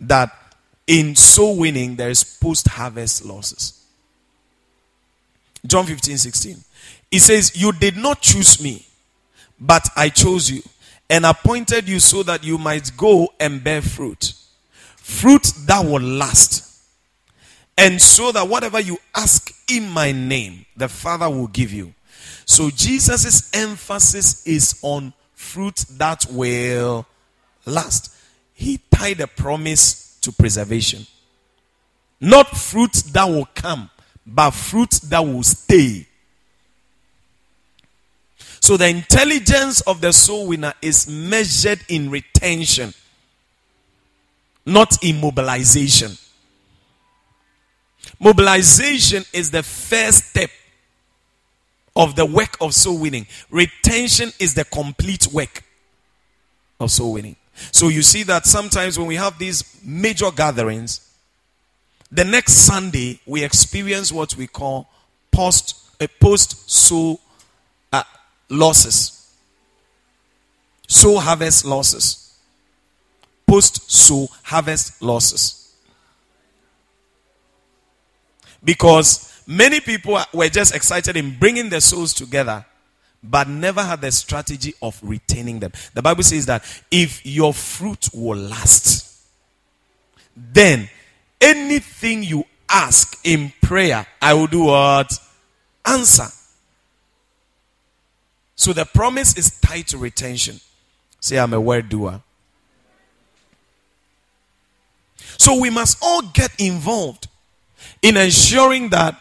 [0.00, 0.47] that
[0.88, 3.86] in so winning there is post harvest losses.
[5.64, 6.56] John 15, 16.
[7.10, 8.84] He says, You did not choose me,
[9.60, 10.62] but I chose you
[11.08, 14.34] and appointed you so that you might go and bear fruit
[15.08, 16.64] fruit that will last.
[17.78, 21.94] And so that whatever you ask in my name, the Father will give you.
[22.44, 27.06] So Jesus' emphasis is on fruit that will
[27.64, 28.14] last.
[28.52, 31.06] He tied a promise to preservation.
[32.20, 33.90] Not fruit that will come,
[34.26, 36.06] but fruit that will stay.
[38.60, 42.92] So the intelligence of the soul winner is measured in retention
[44.68, 46.22] not immobilization.
[48.20, 50.50] Mobilization is the first step
[51.96, 53.26] of the work of soul winning.
[53.50, 55.64] Retention is the complete work
[56.78, 57.36] of soul winning.
[57.72, 61.00] So you see that sometimes when we have these major gatherings,
[62.10, 64.88] the next Sunday we experience what we call
[65.30, 67.20] post a post soul
[67.92, 68.02] uh,
[68.48, 69.34] losses,
[70.86, 72.38] soul harvest losses,
[73.46, 75.74] post soul harvest losses,
[78.62, 82.64] because many people were just excited in bringing their souls together
[83.22, 85.72] but never had the strategy of retaining them.
[85.94, 89.22] The Bible says that if your fruit will last,
[90.36, 90.88] then
[91.40, 95.12] anything you ask in prayer, I will do what?
[95.84, 96.28] Answer.
[98.54, 100.60] So the promise is tied to retention.
[101.20, 102.22] Say, I'm a word doer.
[105.38, 107.28] So we must all get involved
[108.02, 109.20] in ensuring that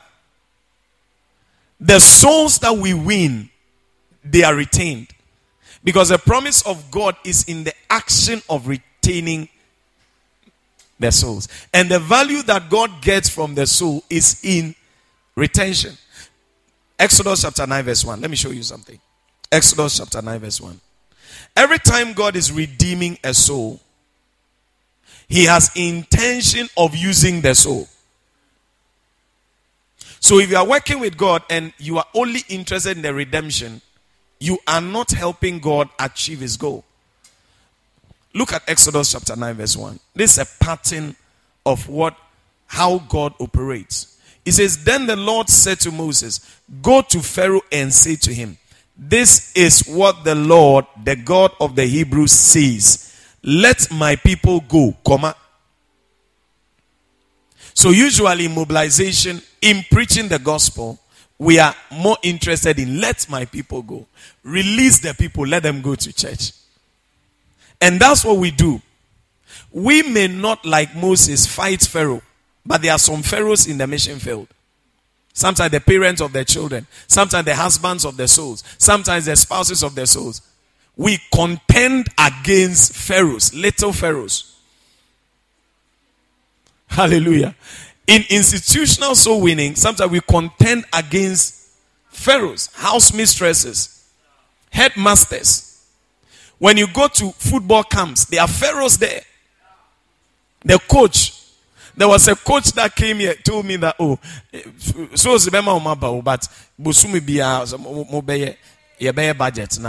[1.79, 3.49] the souls that we win
[4.31, 5.07] they are retained.
[5.83, 9.49] Because the promise of God is in the action of retaining
[10.99, 11.47] their souls.
[11.73, 14.75] And the value that God gets from the soul is in
[15.35, 15.95] retention.
[16.99, 18.19] Exodus chapter 9, verse 1.
[18.19, 18.99] Let me show you something.
[19.51, 20.79] Exodus chapter 9, verse 1.
[21.55, 23.79] Every time God is redeeming a soul,
[25.27, 27.87] He has intention of using the soul.
[30.19, 33.81] So if you are working with God and you are only interested in the redemption,
[34.39, 36.83] you are not helping God achieve his goal.
[38.33, 39.99] Look at Exodus chapter 9, verse 1.
[40.13, 41.15] This is a pattern
[41.65, 42.15] of what
[42.67, 44.19] how God operates.
[44.45, 48.57] He says, Then the Lord said to Moses, Go to Pharaoh and say to him,
[48.97, 53.13] This is what the Lord, the God of the Hebrews, says.
[53.43, 55.35] Let my people go, comma.
[57.73, 60.99] So usually in mobilization, in preaching the gospel,
[61.39, 64.05] we are more interested in let my people go.
[64.43, 66.51] Release the people, let them go to church.
[67.79, 68.81] And that's what we do.
[69.71, 72.23] We may not, like Moses, fight Pharaoh,
[72.65, 74.47] but there are some Pharaohs in the mission field.
[75.33, 79.83] Sometimes the parents of their children, sometimes the husbands of their souls, sometimes the spouses
[79.83, 80.41] of their souls.
[80.95, 84.55] We contend against Pharaohs, little Pharaohs.
[86.87, 87.53] Hallelujah.
[88.07, 91.71] In institutional soul winning, sometimes we contend against
[92.09, 94.05] pharaohs, house mistresses,
[94.71, 95.85] headmasters.
[96.57, 99.21] When you go to football camps, there are pharaohs there.
[100.63, 101.33] The coach.
[101.95, 104.19] There was a coach that came here, told me that, oh,
[105.15, 106.47] so remember, oh, but
[106.79, 107.19] Busumi
[108.99, 109.79] Yabeye uh, budget.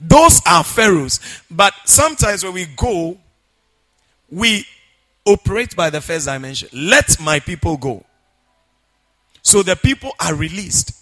[0.00, 1.20] Those are pharaohs.
[1.50, 3.18] But sometimes when we go,
[4.34, 4.66] we
[5.24, 6.68] operate by the first dimension.
[6.72, 8.04] Let my people go.
[9.42, 10.92] So the people are released.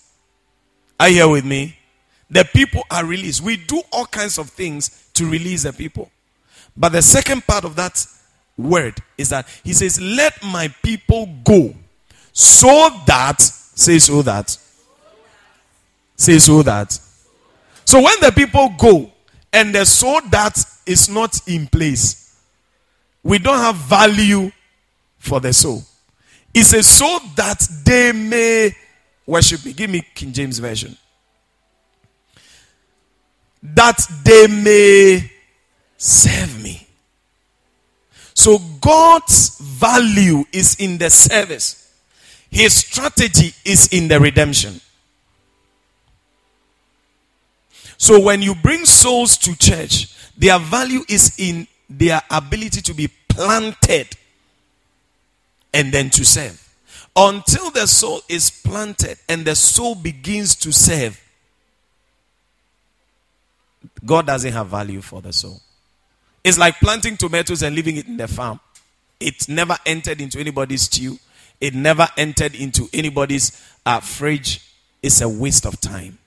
[1.01, 1.79] Are you here with me?
[2.31, 3.41] The people are released.
[3.41, 6.11] We do all kinds of things to release the people.
[6.77, 8.05] But the second part of that
[8.59, 11.75] word is that he says, Let my people go.
[12.33, 14.57] So that, say so that.
[16.17, 16.99] Say so that.
[17.87, 19.11] So when the people go
[19.53, 22.22] and the so that is not in place,
[23.23, 24.51] we don't have value
[25.19, 25.83] for the soul.
[26.55, 28.75] It says, so that they may
[29.27, 29.73] worship me.
[29.73, 30.97] Give me King James Version.
[33.63, 35.31] That they may
[35.97, 36.87] serve me.
[38.35, 41.95] So God's value is in the service,
[42.51, 44.81] His strategy is in the redemption.
[47.99, 51.69] So when you bring souls to church, their value is in
[51.99, 54.09] their ability to be planted
[55.73, 56.59] and then to serve.
[57.15, 61.19] Until the soul is planted and the soul begins to serve,
[64.05, 65.61] God doesn't have value for the soul.
[66.45, 68.61] It's like planting tomatoes and leaving it in the farm.
[69.21, 71.19] It never entered into anybody's stew.
[71.61, 74.69] It never entered into anybody's uh, fridge.
[75.03, 76.19] It's a waste of time.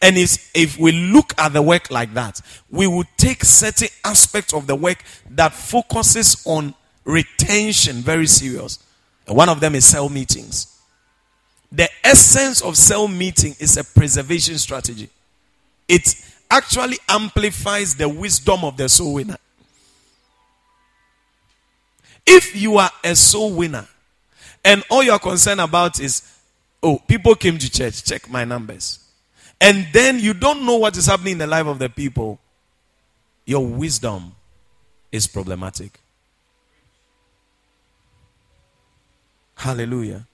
[0.00, 4.52] And if if we look at the work like that, we will take certain aspects
[4.52, 8.78] of the work that focuses on retention very serious.
[9.26, 10.68] And one of them is cell meetings.
[11.70, 15.08] The essence of cell meeting is a preservation strategy.
[15.88, 16.14] It
[16.50, 19.38] actually amplifies the wisdom of the soul winner.
[22.26, 23.86] If you are a soul winner
[24.64, 26.22] and all you're concerned about is,
[26.82, 29.01] oh, people came to church, check my numbers
[29.62, 32.40] and then you don't know what is happening in the life of the people,
[33.46, 34.34] your wisdom
[35.12, 36.00] is problematic.
[39.54, 40.26] Hallelujah.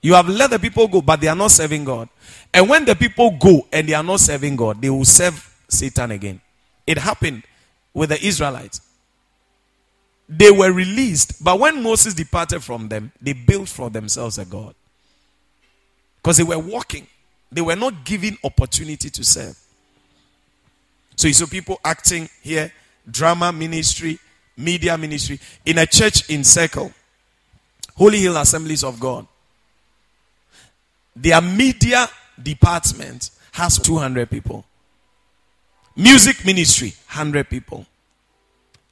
[0.00, 2.08] You have let the people go, but they are not serving God.
[2.54, 6.10] And when the people go and they are not serving God, they will serve Satan
[6.12, 6.40] again.
[6.86, 7.42] It happened
[7.92, 8.80] with the Israelites.
[10.30, 14.74] They were released, but when Moses departed from them, they built for themselves a God.
[16.16, 17.06] Because they were walking,
[17.50, 19.58] they were not given opportunity to serve.
[21.16, 22.72] So you saw people acting here,
[23.10, 24.18] drama ministry,
[24.56, 26.92] media ministry, in a church in Circle,
[27.94, 29.26] Holy Hill Assemblies of God.
[31.14, 32.08] Their media
[32.42, 34.64] department has 200 people.
[35.96, 37.86] Music ministry, 100 people.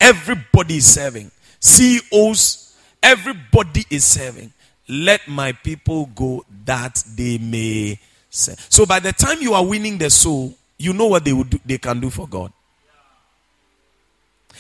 [0.01, 1.31] Everybody is serving.
[1.61, 4.53] CEOs, everybody is serving.
[4.89, 7.99] Let my people go that they may.
[8.35, 11.61] So by the time you are winning the soul, you know what they would do,
[11.64, 12.53] they can do for God.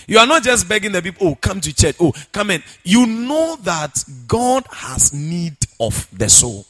[0.06, 2.62] You are not just begging the people, oh, come to church, oh, come in.
[2.84, 6.66] You know that God has need of the soul.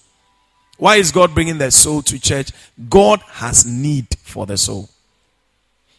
[0.78, 2.50] Why is God bringing the soul to church?
[2.88, 4.88] God has need for the soul.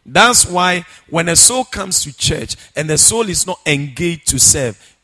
[0.05, 4.39] That's why when a soul comes to church and the soul is not engaged to
[4.39, 4.97] serve,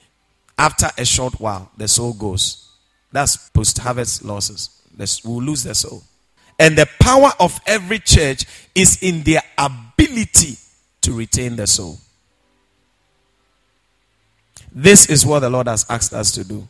[0.58, 2.70] after a short while, the soul goes.
[3.12, 4.81] That's post harvest losses.
[4.98, 6.04] We'll lose the soul.
[6.60, 10.58] And the power of every church is in their ability
[11.02, 11.98] to retain the soul.
[14.72, 16.68] This is what the Lord has asked us to do.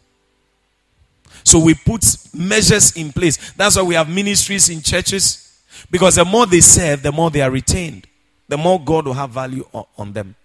[1.43, 2.03] So we put
[2.33, 3.51] measures in place.
[3.53, 5.61] That's why we have ministries in churches.
[5.89, 8.07] Because the more they serve, the more they are retained.
[8.47, 9.65] The more God will have value
[9.97, 10.35] on, them.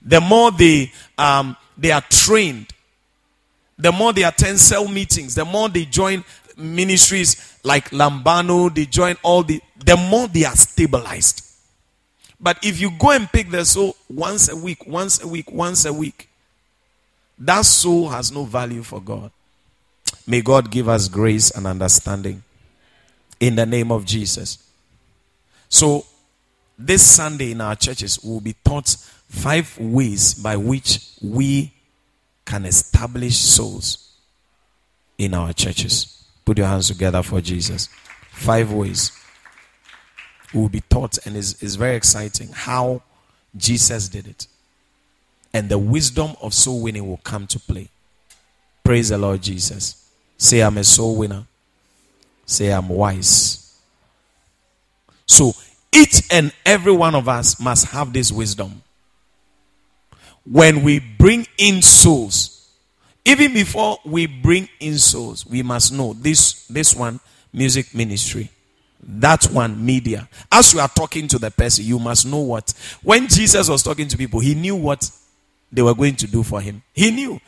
[0.00, 2.68] The more they, um, they are trained.
[3.78, 5.34] The more they attend cell meetings.
[5.34, 6.24] The more they join
[6.62, 8.74] ministries like Lambano.
[8.74, 11.44] They join all the, the more they are stabilized.
[12.40, 15.84] But if you go and pick the soul once a week, once a week, once
[15.84, 16.28] a week,
[17.38, 19.30] that soul has no value for God.
[20.26, 22.42] May God give us grace and understanding
[23.40, 24.58] in the name of Jesus.
[25.68, 26.04] So,
[26.78, 28.88] this Sunday in our churches, we'll be taught
[29.28, 31.72] five ways by which we
[32.44, 34.12] can establish souls
[35.18, 36.21] in our churches.
[36.44, 37.88] Put your hands together for Jesus.
[38.30, 39.12] Five ways.
[40.52, 43.02] We'll be taught, and it's, it's very exciting how
[43.56, 44.46] Jesus did it
[45.54, 47.88] and the wisdom of soul winning will come to play.
[48.84, 50.10] Praise the Lord Jesus.
[50.38, 51.44] Say, I'm a soul winner.
[52.46, 53.78] Say, I'm wise.
[55.26, 55.52] So,
[55.92, 58.82] each and every one of us must have this wisdom.
[60.44, 62.51] When we bring in souls,
[63.24, 67.20] even before we bring in souls, we must know this, this one,
[67.52, 68.50] music ministry.
[69.04, 70.28] That one, media.
[70.50, 72.72] As you are talking to the person, you must know what.
[73.02, 75.10] When Jesus was talking to people, he knew what
[75.72, 76.82] they were going to do for him.
[76.92, 77.40] He knew.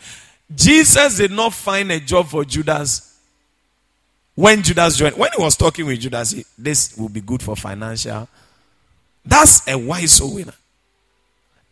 [0.55, 3.19] Jesus did not find a job for Judas
[4.35, 5.17] when Judas joined.
[5.17, 8.29] When he was talking with Judas, he, this will be good for financial.
[9.25, 10.55] That's a wise soul winner.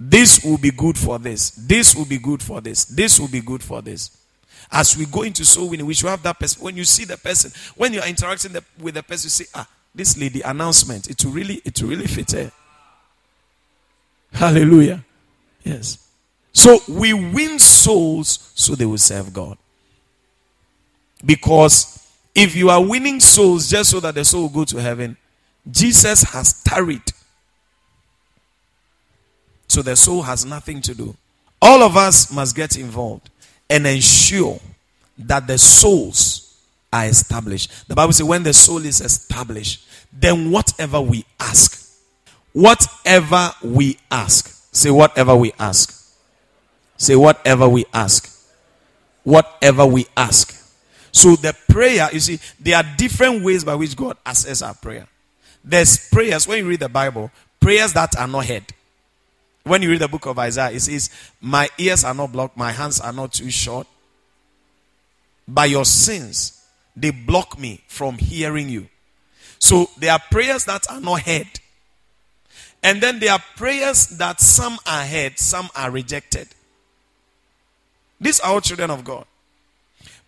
[0.04, 1.50] This will be good for this.
[1.50, 2.84] This will be good for this.
[2.86, 4.10] This will be good for this.
[4.70, 6.62] As we go into soul winning, we should have that person.
[6.64, 9.44] When you see the person, when you are interacting the, with the person, you say,
[9.54, 11.08] ah, this lady announcement.
[11.08, 12.50] It will really, it will really fit her.
[14.32, 15.04] Hallelujah.
[15.62, 16.08] Yes.
[16.52, 19.56] So we win souls so they will serve God.
[21.24, 25.16] Because if you are winning souls just so that the soul will go to heaven,
[25.70, 27.02] Jesus has tarried.
[29.72, 31.16] So the soul has nothing to do.
[31.60, 33.30] All of us must get involved
[33.70, 34.60] and ensure
[35.18, 36.60] that the souls
[36.92, 37.88] are established.
[37.88, 42.00] The Bible says, when the soul is established, then whatever we ask,
[42.52, 46.02] whatever we ask, say, whatever we ask
[47.02, 48.30] Say, whatever we ask.
[49.24, 50.56] Whatever we ask.
[51.10, 55.08] So the prayer, you see, there are different ways by which God answers our prayer.
[55.64, 58.62] There's prayers, when you read the Bible, prayers that are not heard.
[59.64, 61.10] When you read the book of Isaiah, it says,
[61.40, 63.86] My ears are not blocked, my hands are not too short.
[65.46, 66.64] By your sins,
[66.96, 68.88] they block me from hearing you.
[69.58, 71.48] So there are prayers that are not heard.
[72.82, 76.48] And then there are prayers that some are heard, some are rejected.
[78.20, 79.24] These are all children of God.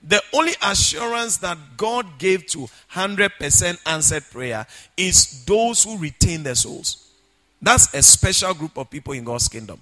[0.06, 4.66] The only assurance that God gave to 100% answered prayer
[4.96, 7.03] is those who retain their souls.
[7.60, 9.80] That's a special group of people in God's kingdom.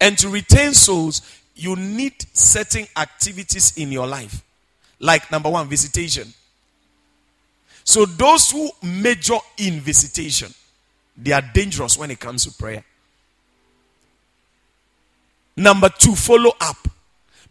[0.00, 1.22] And to retain souls,
[1.54, 4.42] you need certain activities in your life.
[4.98, 6.32] Like number one, visitation.
[7.84, 10.52] So those who major in visitation,
[11.16, 12.84] they are dangerous when it comes to prayer.
[15.56, 16.88] Number two, follow up.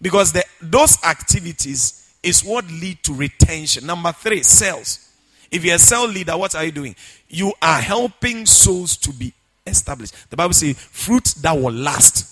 [0.01, 3.85] Because the, those activities is what lead to retention.
[3.85, 5.09] Number three, sales.
[5.49, 6.95] If you're a cell leader, what are you doing?
[7.33, 9.33] You are helping souls to be
[9.65, 10.29] established.
[10.29, 12.29] The Bible says fruit that will last.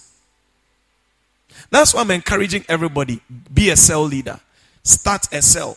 [1.72, 3.20] That's why I'm encouraging everybody
[3.52, 4.39] be a cell leader.
[4.84, 5.76] Start a cell.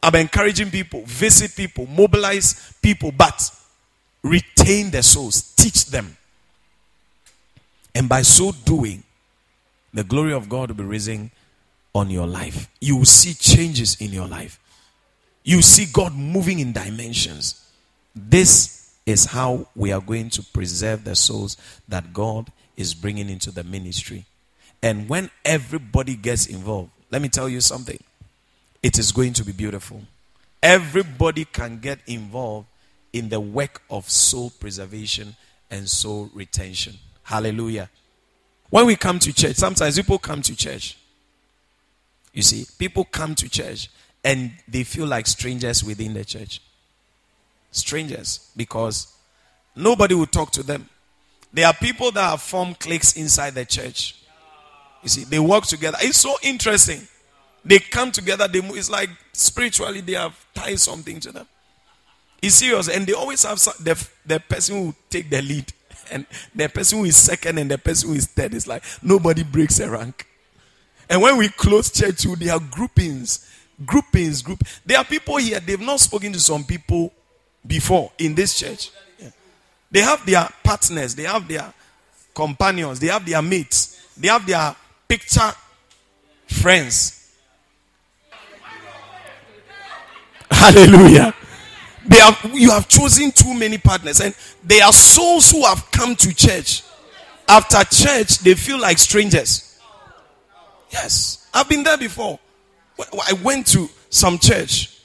[0.00, 3.50] I'm encouraging people, visit people, mobilize people, but
[4.22, 6.16] retain their souls, teach them.
[7.96, 9.02] And by so doing,
[9.92, 11.32] the glory of God will be rising
[11.92, 12.68] on your life.
[12.80, 14.60] You will see changes in your life.
[15.42, 17.66] You see God moving in dimensions.
[18.14, 21.56] This is how we are going to preserve the souls
[21.88, 24.24] that God is bringing into the ministry.
[24.82, 28.02] And when everybody gets involved, let me tell you something.
[28.82, 30.02] It is going to be beautiful.
[30.62, 32.68] Everybody can get involved
[33.12, 35.36] in the work of soul preservation
[35.70, 36.94] and soul retention.
[37.22, 37.90] Hallelujah.
[38.70, 40.96] When we come to church, sometimes people come to church.
[42.32, 43.90] You see, people come to church
[44.24, 46.60] and they feel like strangers within the church.
[47.70, 49.12] Strangers because
[49.76, 50.88] nobody will talk to them.
[51.52, 54.16] There are people that have formed cliques inside the church.
[55.02, 55.98] You see, they work together.
[56.00, 57.06] It's so interesting.
[57.64, 58.48] They come together.
[58.48, 58.76] They move.
[58.76, 61.46] It's like spiritually they have tied something to them.
[62.42, 65.72] It's serious, and they always have some, the the person who take the lead,
[66.10, 68.54] and the person who is second, and the person who is third.
[68.54, 70.26] It's like nobody breaks a rank.
[71.08, 73.50] And when we close church, too, there are groupings,
[73.84, 74.62] groupings, group.
[74.86, 75.60] There are people here.
[75.60, 77.12] They've not spoken to some people
[77.66, 78.90] before in this church.
[79.90, 81.14] They have their partners.
[81.14, 81.72] They have their
[82.34, 83.00] companions.
[83.00, 84.08] They have their mates.
[84.16, 84.74] They have their
[85.08, 85.52] picture
[86.46, 87.34] friends.
[90.50, 91.34] Hallelujah.
[92.06, 94.34] They have, you have chosen too many partners, and
[94.64, 96.82] they are souls who have come to church.
[97.48, 99.80] After church, they feel like strangers.
[100.90, 102.38] Yes, I've been there before.
[102.98, 104.98] I went to some church,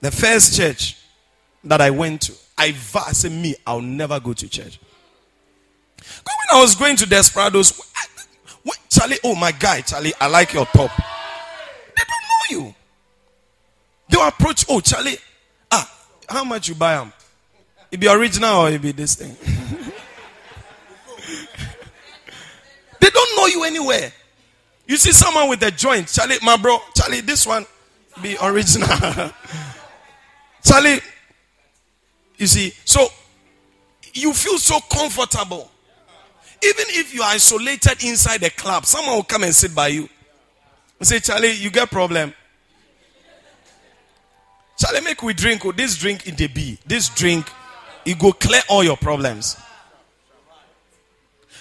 [0.00, 0.96] the first church
[1.64, 2.34] that I went to.
[2.56, 4.78] I, I said, Me, I'll never go to church.
[5.98, 7.80] When I was going to Desperados,
[8.62, 10.90] what, Charlie, oh my guy, Charlie, I like your top.
[10.96, 12.74] They don't know you.
[14.08, 15.16] They approach, oh Charlie,
[15.70, 15.90] ah,
[16.28, 17.12] how much you buy them?
[17.90, 19.36] It be original or it be this thing?
[23.00, 24.12] they don't know you anywhere.
[24.86, 27.64] You see someone with a joint, Charlie, my bro, Charlie, this one
[28.22, 28.88] be original.
[30.64, 31.00] Charlie,
[32.40, 33.06] you see, so
[34.14, 35.70] you feel so comfortable.
[36.62, 40.08] Even if you are isolated inside the club, someone will come and sit by you
[40.98, 42.32] and say, Charlie, you get problem.
[44.78, 45.66] Charlie, make we drink.
[45.66, 46.78] Oh, this drink in the B.
[46.86, 47.46] This drink,
[48.06, 49.58] it go clear all your problems.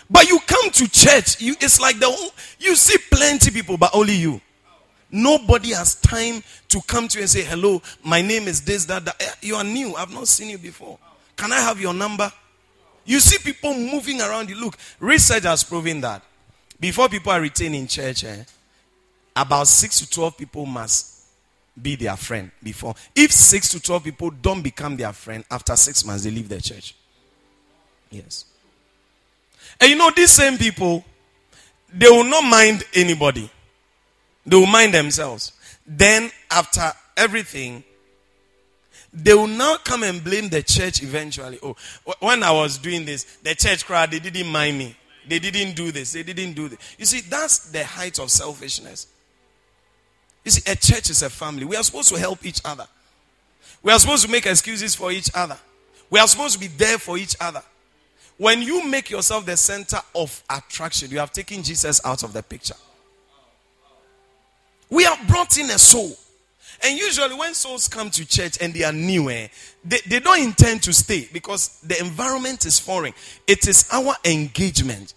[0.09, 3.91] But you come to church, you, it's like the whole, you see plenty people, but
[3.93, 4.39] only you.
[5.11, 9.05] Nobody has time to come to you and say, Hello, my name is this, that,
[9.05, 9.15] that.
[9.19, 9.95] Eh, you are new.
[9.95, 10.99] I've not seen you before.
[11.35, 12.31] Can I have your number?
[13.05, 14.55] You see people moving around you.
[14.55, 16.21] Look, research has proven that
[16.79, 18.43] before people are retained in church, eh,
[19.35, 21.23] about 6 to 12 people must
[21.81, 22.93] be their friend before.
[23.15, 26.61] If 6 to 12 people don't become their friend, after 6 months, they leave the
[26.61, 26.95] church.
[28.11, 28.45] Yes.
[29.79, 31.03] And you know, these same people,
[31.93, 33.49] they will not mind anybody,
[34.49, 35.53] they will mind themselves.
[35.85, 37.83] Then, after everything,
[39.11, 41.59] they will now come and blame the church eventually.
[41.63, 41.75] Oh,
[42.19, 44.95] when I was doing this, the church crowd, they didn't mind me.
[45.27, 46.13] They didn't do this.
[46.13, 46.79] They didn't do this.
[46.97, 49.07] You see, that's the height of selfishness.
[50.43, 51.65] You see, a church is a family.
[51.65, 52.87] We are supposed to help each other.
[53.83, 55.57] We are supposed to make excuses for each other.
[56.09, 57.61] We are supposed to be there for each other.
[58.37, 62.41] When you make yourself the center of attraction, you have taken Jesus out of the
[62.41, 62.75] picture.
[64.89, 66.15] We have brought in a soul.
[66.83, 69.49] And usually, when souls come to church and they are new, eh,
[69.83, 73.13] they, they don't intend to stay because the environment is foreign.
[73.47, 75.13] It is our engagement,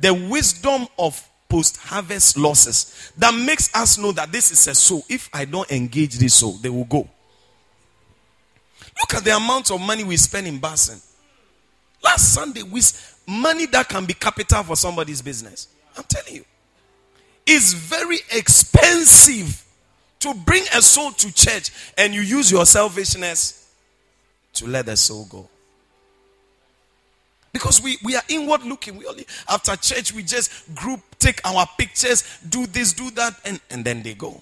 [0.00, 5.04] the wisdom of post harvest losses that makes us know that this is a soul.
[5.08, 7.08] If I don't engage this soul, they will go.
[9.00, 11.00] Look at the amount of money we spend in Basin.
[12.02, 12.80] Last Sunday, we
[13.26, 15.68] money that can be capital for somebody's business.
[15.96, 16.44] I'm telling you,
[17.46, 19.64] it's very expensive
[20.20, 23.70] to bring a soul to church and you use your selfishness
[24.54, 25.48] to let the soul go.
[27.52, 28.96] Because we, we are inward looking.
[28.96, 33.60] We only after church we just group, take our pictures, do this, do that, and,
[33.70, 34.40] and then they go.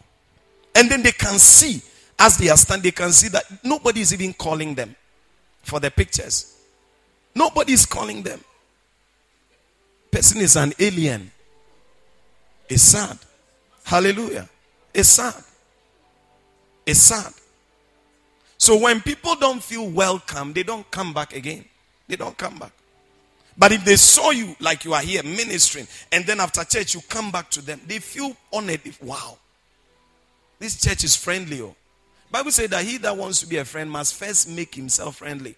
[0.74, 1.82] And then they can see,
[2.18, 4.96] as they are standing, they can see that nobody is even calling them
[5.62, 6.56] for the pictures.
[7.34, 8.40] Nobody is calling them.
[10.10, 11.30] Person is an alien.
[12.72, 13.18] It's sad.
[13.84, 14.48] Hallelujah.
[14.94, 15.34] It's sad.
[16.86, 17.34] It's sad.
[18.56, 21.66] So when people don't feel welcome, they don't come back again.
[22.08, 22.72] They don't come back.
[23.58, 27.02] But if they saw you like you are here ministering, and then after church you
[27.10, 28.80] come back to them, they feel honored.
[29.02, 29.36] Wow,
[30.58, 31.60] this church is friendly.
[31.60, 31.76] Oh.
[32.30, 35.56] Bible says that he that wants to be a friend must first make himself friendly.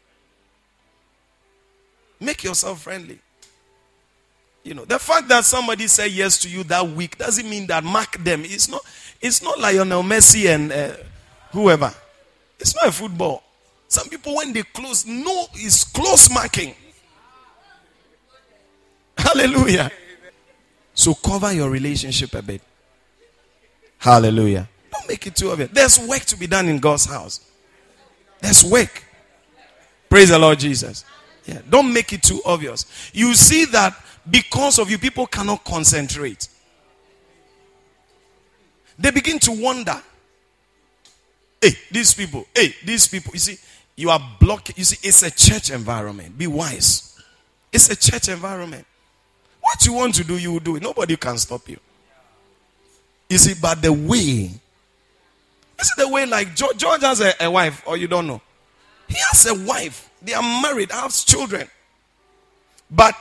[2.19, 3.21] Make yourself friendly.
[4.65, 7.85] You know, the fact that somebody said yes to you that week doesn't mean that
[7.85, 8.43] mark them.
[8.45, 8.83] It's not.
[9.21, 10.97] It's not Lionel Messi and uh,
[11.53, 11.93] whoever.
[12.59, 13.43] It's not a football.
[13.89, 16.75] Some people when they close, no, it's close marking.
[19.17, 19.91] Hallelujah.
[20.95, 22.63] So cover your relationship a bit.
[23.99, 24.69] Hallelujah.
[24.93, 25.71] Don't make it too obvious.
[25.73, 27.41] There's work to be done in God's house.
[28.41, 29.05] There's work.
[30.09, 31.05] Praise the Lord Jesus.
[31.47, 31.61] Yeah.
[31.69, 32.87] Don't make it too obvious.
[33.13, 33.95] You see that
[34.29, 36.49] because of you, people cannot concentrate.
[38.99, 40.01] They begin to wonder.
[41.61, 43.33] Hey, these people, hey, these people.
[43.33, 43.59] You see,
[43.97, 44.75] you are blocking.
[44.79, 46.37] You see, it's a church environment.
[46.39, 47.21] Be wise.
[47.73, 48.87] It's a church environment.
[49.61, 50.83] What you want to do, you will do it.
[50.83, 51.79] Nobody can stop you.
[53.29, 54.51] You see, but the way,
[55.77, 58.41] this is the way like George, George has a, a wife, or you don't know?
[59.09, 60.11] He has a wife.
[60.23, 61.69] They are married, have children.
[62.91, 63.17] But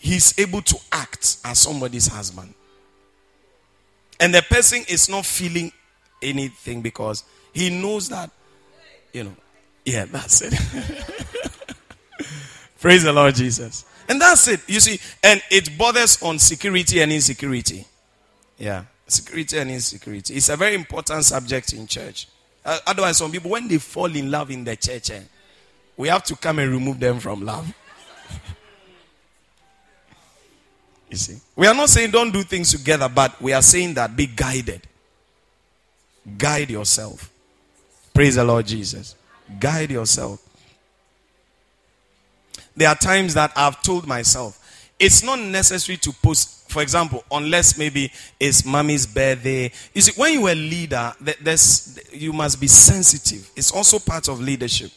[0.00, 2.54] he's able to act as somebody's husband.
[4.18, 5.72] And the person is not feeling
[6.22, 8.30] anything because he knows that,
[9.12, 9.36] you know,
[9.84, 10.52] yeah, that's it.
[12.80, 13.84] Praise the Lord Jesus.
[14.08, 14.60] And that's it.
[14.68, 17.86] You see, and it bothers on security and insecurity.
[18.58, 20.34] Yeah, security and insecurity.
[20.34, 22.28] It's a very important subject in church.
[22.64, 25.20] Uh, otherwise, some people, when they fall in love in the church, eh,
[25.96, 27.72] we have to come and remove them from love.
[31.10, 34.14] You see, we are not saying don't do things together, but we are saying that
[34.16, 34.82] be guided.
[36.38, 37.30] Guide yourself.
[38.14, 39.16] Praise the Lord Jesus.
[39.58, 40.40] Guide yourself.
[42.76, 44.56] There are times that I've told myself,
[44.98, 49.72] it's not necessary to post, for example, unless maybe it's mommy's birthday.
[49.92, 53.50] You see, when you're a leader, there's, you must be sensitive.
[53.56, 54.92] It's also part of leadership.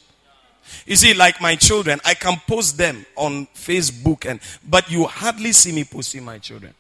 [0.86, 5.52] You see, like my children, I can post them on Facebook, and but you hardly
[5.52, 6.74] see me posting my children.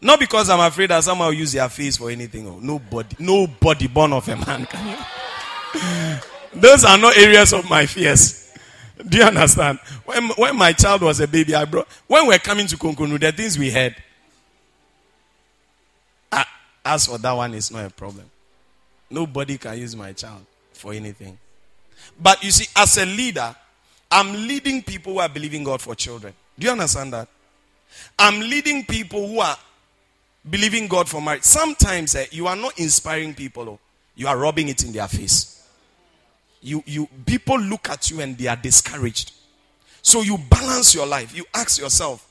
[0.00, 2.48] Not because I'm afraid that someone will use their face for anything.
[2.48, 4.98] Oh, nobody, nobody born of a man can.
[6.54, 8.52] Those are not areas of my fears.
[9.08, 9.78] Do you understand?
[10.04, 13.32] When, when my child was a baby, I brought, when we're coming to Konkonuru, the
[13.32, 13.94] things we had.
[16.30, 16.48] Ah,
[16.84, 18.28] as for that one, it's not a problem.
[19.08, 21.38] Nobody can use my child for anything.
[22.20, 23.54] But you see, as a leader,
[24.10, 26.34] I'm leading people who are believing God for children.
[26.58, 27.28] Do you understand that?
[28.18, 29.56] I'm leading people who are
[30.48, 31.42] believing God for marriage.
[31.44, 33.78] Sometimes eh, you are not inspiring people, oh,
[34.14, 35.52] you are rubbing it in their face
[36.62, 39.32] you you people look at you and they are discouraged
[40.00, 42.26] so you balance your life you ask yourself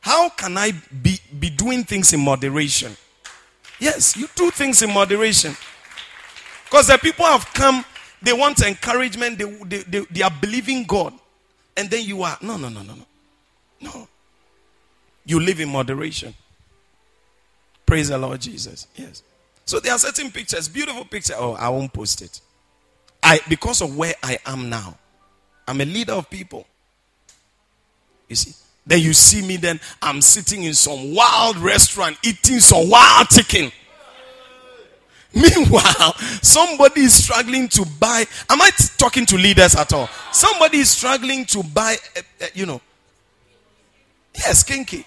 [0.00, 0.72] how can i
[1.02, 2.96] be be doing things in moderation
[3.78, 5.54] yes you do things in moderation
[6.64, 7.84] because the people have come
[8.22, 11.14] they want encouragement they, they, they, they are believing god.
[11.76, 13.04] And then you are no no no no no.
[13.80, 14.08] No.
[15.24, 16.34] You live in moderation.
[17.86, 18.86] Praise the lord jesus.
[18.96, 19.22] Yes.
[19.64, 21.34] So there are certain pictures beautiful picture.
[21.36, 22.40] Oh i won't post it.
[23.22, 24.96] I because of where I am now,
[25.66, 26.66] I'm a leader of people.
[28.28, 28.52] You see,
[28.86, 33.70] then you see me, then I'm sitting in some wild restaurant eating some wild chicken.
[35.34, 38.24] Meanwhile, somebody is struggling to buy.
[38.50, 40.08] Am I talking to leaders at all?
[40.30, 42.80] Somebody is struggling to buy, uh, uh, you know.
[44.34, 45.06] Yes, kinky.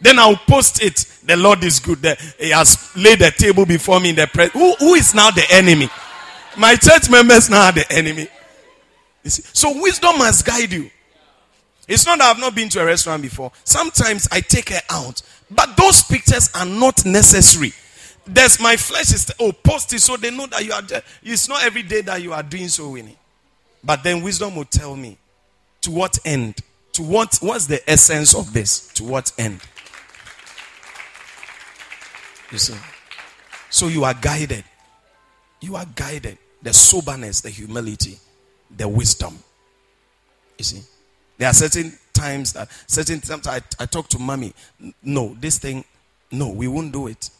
[0.00, 1.04] Then I'll post it.
[1.24, 1.98] The Lord is good.
[2.38, 4.50] he has laid a table before me in the press.
[4.52, 5.90] Who, who is now the enemy?
[6.56, 8.28] My church members now are the enemy.
[9.24, 10.90] So wisdom must guide you.
[11.86, 13.52] It's not that I've not been to a restaurant before.
[13.64, 17.72] Sometimes I take her out, but those pictures are not necessary.
[18.26, 21.02] There's my flesh is oh post it so they know that you are there.
[21.22, 23.16] It's not every day that you are doing so winning.
[23.82, 25.16] But then wisdom will tell me
[25.82, 26.60] to what end?
[26.92, 28.92] To what what's the essence of this?
[28.94, 29.60] To what end?
[32.52, 32.74] You see.
[33.70, 34.64] So you are guided.
[35.60, 36.38] You are guided.
[36.62, 38.18] The soberness, the humility,
[38.76, 39.38] the wisdom.
[40.58, 40.82] You see,
[41.38, 44.52] there are certain times that certain times I, I talk to mommy.
[45.02, 45.84] No, this thing,
[46.30, 47.30] no, we won't do it.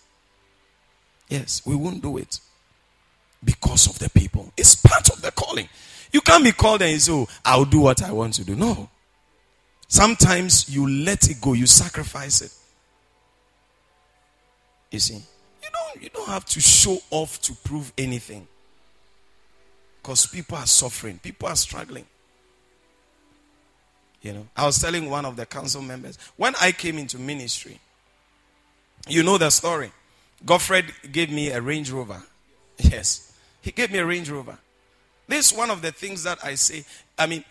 [1.31, 2.41] Yes, we won't do it
[3.43, 4.53] because of the people.
[4.57, 5.69] It's part of the calling.
[6.13, 8.57] You can't be called and say, oh, I'll do what I want to do.
[8.57, 8.91] No.
[9.87, 12.53] Sometimes you let it go, you sacrifice it.
[14.91, 18.49] You see, you don't, you don't have to show off to prove anything.
[20.03, 22.07] Because people are suffering, people are struggling.
[24.21, 27.79] You know, I was telling one of the council members when I came into ministry,
[29.09, 29.93] you know the story.
[30.45, 32.23] Godfred gave me a Range Rover.
[32.83, 34.57] Yes, he gave me a Range Rover.
[35.29, 36.83] This is one of the things that I say.
[37.19, 37.45] I mean,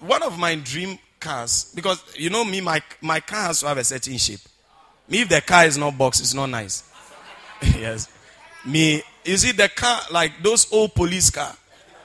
[0.00, 3.78] one of my dream cars, because you know me, my, my car has to have
[3.78, 4.40] a certain shape.
[5.08, 6.82] Me, if the car is not box, it's not nice.
[7.62, 8.08] yes.
[8.66, 11.54] Me, you see the car, like those old police car.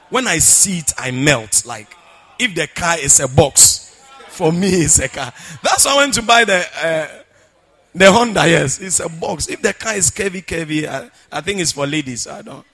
[0.10, 1.66] When I see it, I melt.
[1.66, 1.96] Like,
[2.38, 3.96] if the car is a box,
[4.30, 5.34] for me, it's a car.
[5.64, 7.08] That's why I went to buy the uh,
[7.96, 8.48] the Honda.
[8.48, 9.48] Yes, it's a box.
[9.48, 12.28] If the car is heavy, heavy, I, I think it's for ladies.
[12.28, 12.66] I don't,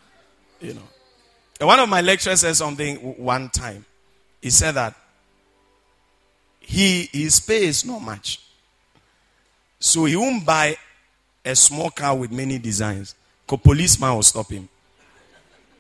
[0.60, 1.66] you know.
[1.66, 3.86] One of my lecturers said something one time.
[4.42, 4.96] He said that
[6.60, 8.42] he his pay is not much,
[9.80, 10.76] so he won't buy
[11.46, 13.14] a small car with many designs.
[13.46, 14.68] Because policeman will stop him.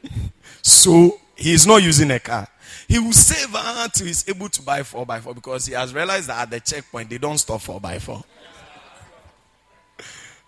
[0.62, 2.48] so he is not using a car.
[2.88, 6.50] He will save until he's able to buy 4x4 because he has realized that at
[6.52, 8.24] the checkpoint they don't stop 4x4.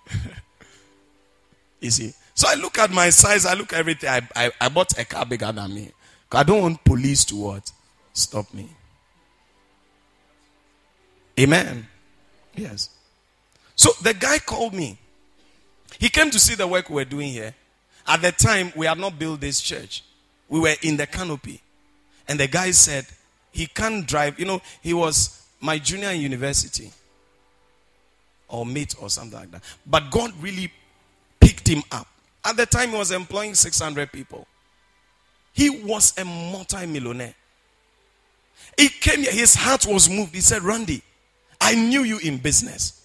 [1.80, 2.14] you see?
[2.34, 4.10] So I look at my size, I look at everything.
[4.10, 5.92] I, I, I bought a car bigger than me.
[6.32, 7.72] I don't want police to what?
[8.12, 8.68] Stop me.
[11.40, 11.88] Amen.
[12.56, 12.90] Yes.
[13.76, 14.98] So the guy called me.
[16.00, 17.54] He came to see the work we were doing here.
[18.08, 20.04] At the time, we had not built this church.
[20.50, 21.62] We were in the canopy.
[22.28, 23.06] And the guy said,
[23.52, 24.40] he can't drive.
[24.40, 26.92] You know, he was my junior in university
[28.54, 29.64] or mate or something like that.
[29.86, 30.72] But God really
[31.42, 32.08] picked him up.
[32.46, 34.48] At the time, he was employing 600 people.
[35.54, 37.34] He was a multi-millionaire.
[38.78, 40.36] He came here, his heart was moved.
[40.36, 41.02] He said, Randy,
[41.60, 43.02] I knew you in business.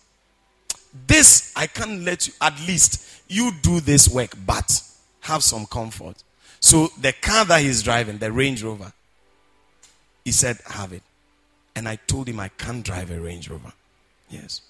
[1.07, 4.83] This, I can't let you, at least you do this work, but
[5.21, 6.23] have some comfort.
[6.61, 8.93] So the car that he's driving, the Range Rover,
[10.25, 11.03] he said, have it.
[11.75, 13.73] And I told him I can't drive a Range Rover.
[14.29, 14.63] Yes.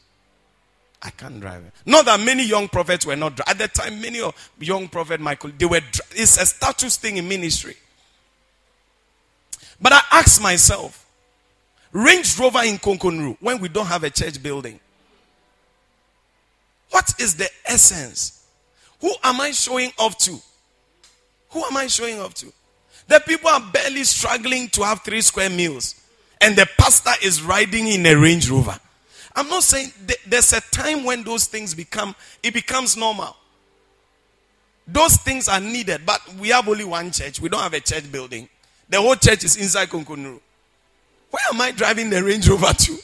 [1.01, 1.72] I can't drive it.
[1.86, 4.01] Not that many young prophets were not at the time.
[4.01, 4.20] Many
[4.59, 5.80] young prophet Michael they were.
[6.12, 7.76] It's a status thing in ministry.
[9.80, 11.07] But I asked myself,
[11.92, 14.80] Range Rover in Konkonuru when we don't have a church building.
[16.90, 18.46] What is the essence?
[19.01, 20.36] Who am I showing off to?
[21.51, 22.53] Who am I showing off to?
[23.07, 25.94] The people are barely struggling to have three square meals,
[26.40, 28.78] and the pastor is riding in a Range Rover.
[29.39, 29.93] I'm not saying
[30.26, 33.36] there's a time when those things become it becomes normal.
[34.84, 37.41] Those things are needed, but we have only one church.
[37.41, 38.49] We don't have a church building.
[38.89, 40.41] The whole church is inside Konkonuru.
[41.30, 42.99] Where am I driving the Range Rover to?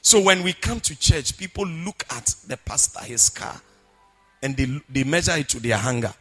[0.00, 3.60] So when we come to church, people look at the pastor, his car,
[4.40, 6.14] and they, they measure it to their hunger.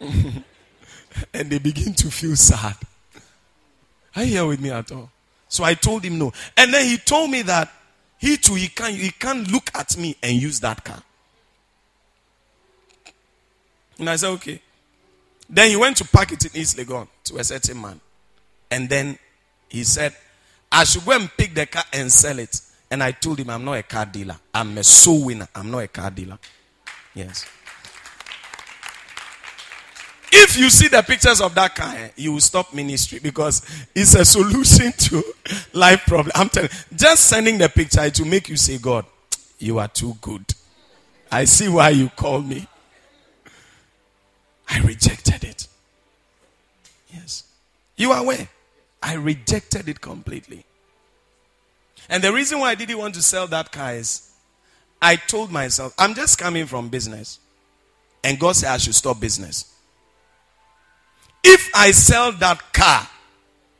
[0.00, 2.76] and they begin to feel sad.
[4.16, 5.10] Are you here with me at all?
[5.54, 6.32] So I told him no.
[6.56, 7.70] And then he told me that
[8.18, 11.00] he too, he can't, he can't look at me and use that car.
[14.00, 14.60] And I said, okay.
[15.48, 18.00] Then he went to park it in East Legon to a certain man.
[18.68, 19.16] And then
[19.68, 20.16] he said,
[20.72, 22.60] I should go and pick the car and sell it.
[22.90, 24.36] And I told him, I'm not a car dealer.
[24.52, 25.46] I'm a soul winner.
[25.54, 26.38] I'm not a car dealer.
[27.14, 27.46] Yes.
[30.36, 33.62] If you see the pictures of that car, eh, you will stop ministry because
[33.94, 35.22] it's a solution to
[35.72, 36.32] life problem.
[36.34, 39.06] I'm telling you, just sending the picture will make you say, God,
[39.60, 40.44] you are too good.
[41.30, 42.66] I see why you called me.
[44.68, 45.68] I rejected it.
[47.12, 47.44] Yes.
[47.96, 48.48] You are aware?
[49.00, 50.64] I rejected it completely.
[52.08, 54.32] And the reason why I didn't want to sell that car is
[55.00, 57.38] I told myself, I'm just coming from business.
[58.24, 59.73] And God said I should stop business.
[61.44, 63.06] If I sell that car,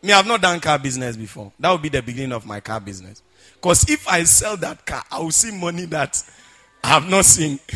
[0.03, 1.51] me, I've not done car business before.
[1.59, 3.23] That would be the beginning of my car business.
[3.55, 6.23] Because if I sell that car, I will see money that
[6.83, 7.59] I have not seen.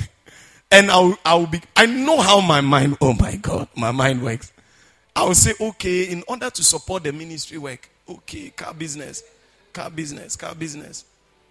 [0.71, 3.91] And I will, I will be, I know how my mind, oh my God, my
[3.91, 4.53] mind works.
[5.17, 9.23] I will say, okay, in order to support the ministry work, okay, car business,
[9.73, 11.07] car business, car business.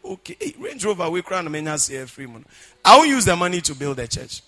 [0.06, 2.46] Okay, hey, Range Rover, we crown the free money.
[2.86, 4.44] I will use the money to build a church.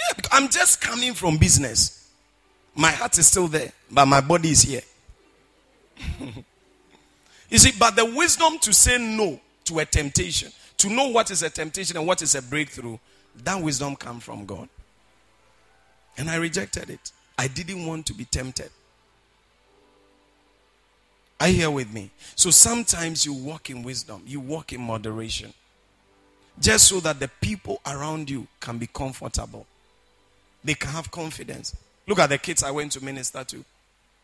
[0.00, 2.10] Yeah, I'm just coming from business.
[2.74, 4.82] My heart is still there, but my body is here.
[7.50, 11.42] you see, but the wisdom to say no to a temptation, to know what is
[11.42, 12.98] a temptation and what is a breakthrough,
[13.44, 14.68] that wisdom comes from God.
[16.18, 17.12] And I rejected it.
[17.38, 18.70] I didn't want to be tempted.
[21.40, 22.10] Are you here with me?
[22.36, 25.52] So sometimes you walk in wisdom, you walk in moderation.
[26.60, 29.66] just so that the people around you can be comfortable.
[30.62, 31.74] They can have confidence.
[32.06, 33.64] Look at the kids I went to minister to.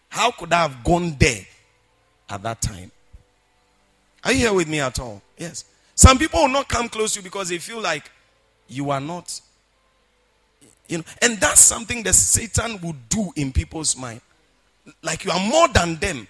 [0.08, 1.44] How could I have gone there
[2.28, 2.90] at that time?
[4.24, 5.22] Are you here with me at all?
[5.38, 5.64] Yes.
[5.94, 8.10] Some people will not come close to you because they feel like
[8.68, 9.40] you are not.
[10.88, 14.20] You know, and that's something that Satan will do in people's mind.
[15.02, 16.28] Like you are more than them.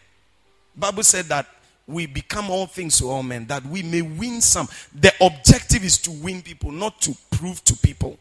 [0.77, 1.47] Bible said that
[1.87, 4.69] we become all things to all men, that we may win some.
[4.95, 8.19] The objective is to win people, not to prove to people.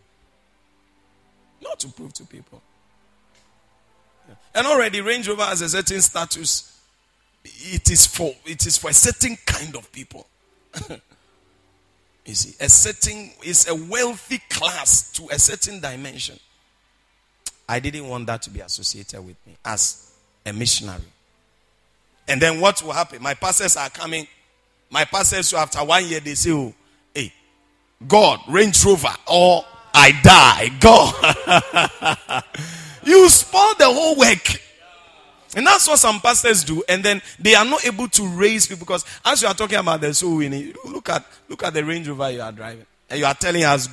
[1.65, 2.61] Not to prove to people.
[4.27, 4.35] Yeah.
[4.53, 6.79] And already Range Rover has a certain status.
[7.43, 10.27] It is for it is for a certain kind of people.
[12.25, 16.39] you see, a certain is a wealthy class to a certain dimension.
[17.67, 20.13] I didn't want that to be associated with me as
[20.45, 21.01] a missionary.
[22.27, 23.21] And then what will happen?
[23.21, 24.27] My pastors are coming.
[24.89, 26.73] My pastors, after one year, they say, Oh,
[27.13, 27.33] hey,
[28.07, 29.65] God, Range Rover, or
[29.95, 30.69] I die.
[30.79, 32.43] God.
[33.05, 34.61] you spoil the whole work.
[35.55, 36.83] And that's what some pastors do.
[36.89, 40.01] And then they are not able to raise people because as you are talking about
[40.01, 42.85] the soul winning, look at look at the Range Rover you are driving.
[43.09, 43.87] And you are telling us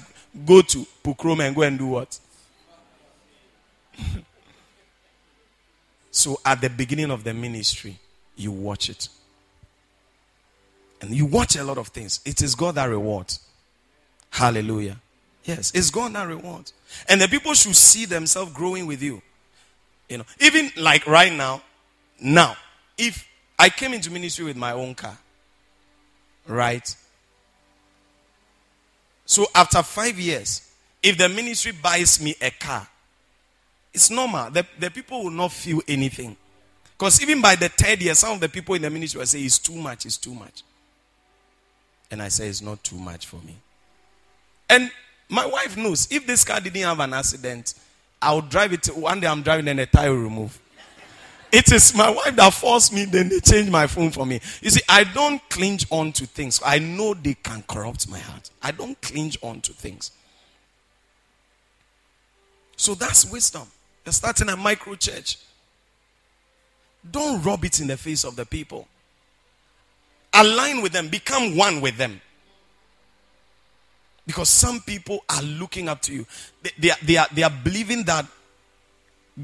[0.45, 2.19] go to Pukrom and go and do what?
[6.11, 7.97] so at the beginning of the ministry,
[8.35, 9.09] you watch it.
[11.01, 12.21] And you watch a lot of things.
[12.25, 13.39] It is God that rewards.
[14.31, 14.97] Hallelujah.
[15.45, 16.73] Yes, it's God that rewards.
[17.09, 19.23] And the people should see themselves growing with you.
[20.09, 21.63] You know, even like right now,
[22.21, 22.57] now,
[22.97, 23.27] if
[23.59, 25.17] I came into ministry with my own car,
[26.47, 26.95] right?
[29.25, 30.71] So after five years,
[31.03, 32.87] if the ministry buys me a car,
[33.93, 34.51] it's normal.
[34.51, 36.37] The, the people will not feel anything.
[36.97, 39.41] Because even by the third year, some of the people in the ministry will say,
[39.41, 40.63] It's too much, it's too much.
[42.11, 43.57] And I say, It's not too much for me.
[44.69, 44.91] And
[45.33, 47.73] my wife knows if this car didn't have an accident,
[48.21, 48.87] I'll drive it.
[48.89, 50.61] One day I'm driving and the tire will remove.
[51.51, 54.41] It is my wife that forced me, then they change my phone for me.
[54.61, 56.61] You see, I don't cling on to things.
[56.65, 58.51] I know they can corrupt my heart.
[58.63, 60.13] I don't cling on to things.
[62.77, 63.67] So that's wisdom.
[64.05, 65.39] You're starting a micro church.
[67.11, 68.87] Don't rub it in the face of the people.
[70.35, 72.21] Align with them, become one with them.
[74.27, 76.27] Because some people are looking up to you.
[76.63, 78.27] They, they, are, they, are, they are believing that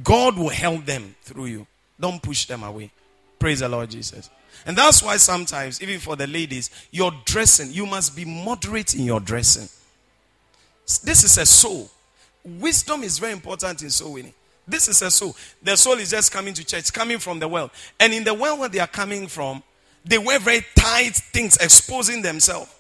[0.05, 1.66] God will help them through you.
[1.99, 2.91] Don't push them away.
[3.39, 4.31] Praise the Lord Jesus.
[4.66, 9.05] And that's why sometimes, even for the ladies, your dressing, you must be moderate in
[9.05, 9.68] your dressing.
[11.05, 11.91] This is a soul.
[12.45, 14.35] Wisdom is very important in soul winning.
[14.66, 15.35] This is a soul.
[15.62, 17.70] The soul is just coming to church, coming from the world.
[17.99, 19.62] And in the world where they are coming from,
[20.05, 22.74] they wear very tight things, exposing themselves.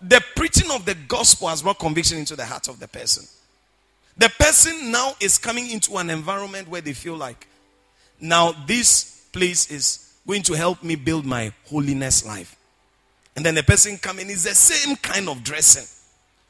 [0.00, 3.26] The preaching of the gospel has brought conviction into the heart of the person.
[4.16, 7.46] The person now is coming into an environment where they feel like,
[8.20, 12.56] now this place is going to help me build my holiness life.
[13.36, 15.86] And then the person coming is the same kind of dressing.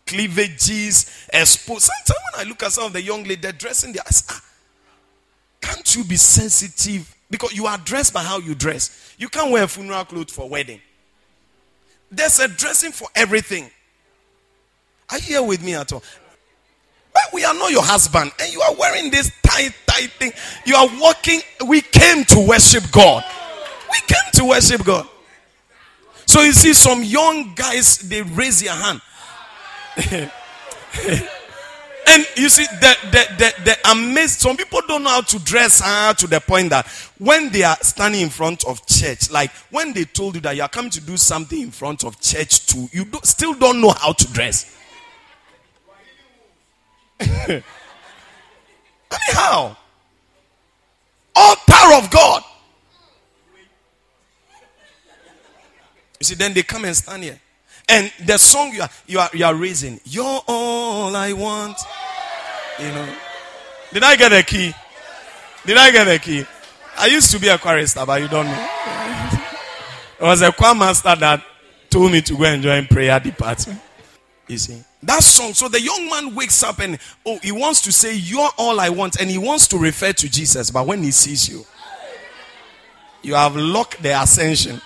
[0.07, 1.83] Cleavages, exposed.
[1.83, 4.43] Sometimes when I look at some of the young ladies, they're dressing their ah,
[5.61, 7.15] can't you be sensitive?
[7.31, 9.15] Because you are dressed by how you dress.
[9.19, 10.81] You can't wear funeral clothes for wedding.
[12.11, 13.71] There's a dressing for everything.
[15.11, 16.03] Are you here with me at all?
[17.13, 20.33] But we are not your husband, and you are wearing this tight, tight thing.
[20.65, 21.41] You are walking.
[21.67, 23.25] We came to worship God.
[23.91, 25.09] We came to worship God.
[26.27, 29.01] So you see, some young guys they raise their hand.
[32.11, 35.83] And you see, the, the, the, the amazed, some people don't know how to dress
[35.85, 36.87] uh, to the point that
[37.19, 40.63] when they are standing in front of church, like when they told you that you
[40.63, 43.91] are coming to do something in front of church too, you do, still don't know
[43.91, 44.75] how to dress.
[47.21, 47.67] Anyhow,
[51.37, 52.43] altar of God.
[56.21, 57.39] You see, then they come and stand here.
[57.89, 61.79] And the song you are you are you are raising, you're all I want.
[62.79, 63.15] You know.
[63.93, 64.73] Did I get a key?
[65.65, 66.45] Did I get a key?
[66.99, 68.69] I used to be a chorister, but you don't know.
[70.21, 71.43] It was a choir master that
[71.89, 73.81] told me to go and join prayer department.
[74.47, 74.83] You see.
[75.03, 75.55] That song.
[75.55, 78.89] So the young man wakes up and oh, he wants to say, You're all I
[78.89, 81.65] want, and he wants to refer to Jesus, but when he sees you,
[83.23, 84.81] you have locked the ascension.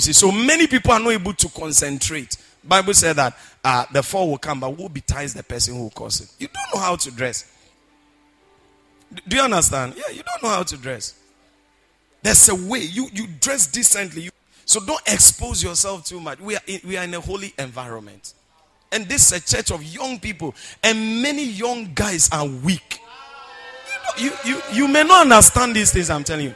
[0.00, 2.38] You see, so many people are not able to concentrate.
[2.64, 6.22] Bible said that uh, the fall will come, but who betides the person who causes
[6.22, 6.30] it?
[6.38, 7.54] You don't know how to dress.
[9.28, 9.92] Do you understand?
[9.94, 11.20] Yeah, you don't know how to dress.
[12.22, 12.78] There's a way.
[12.78, 14.22] You you dress decently.
[14.22, 14.30] You,
[14.64, 16.40] So don't expose yourself too much.
[16.40, 18.32] We are in, we are in a holy environment.
[18.92, 23.00] And this is a church of young people, and many young guys are weak.
[24.16, 26.54] You, you, you may not understand these things I'm telling you.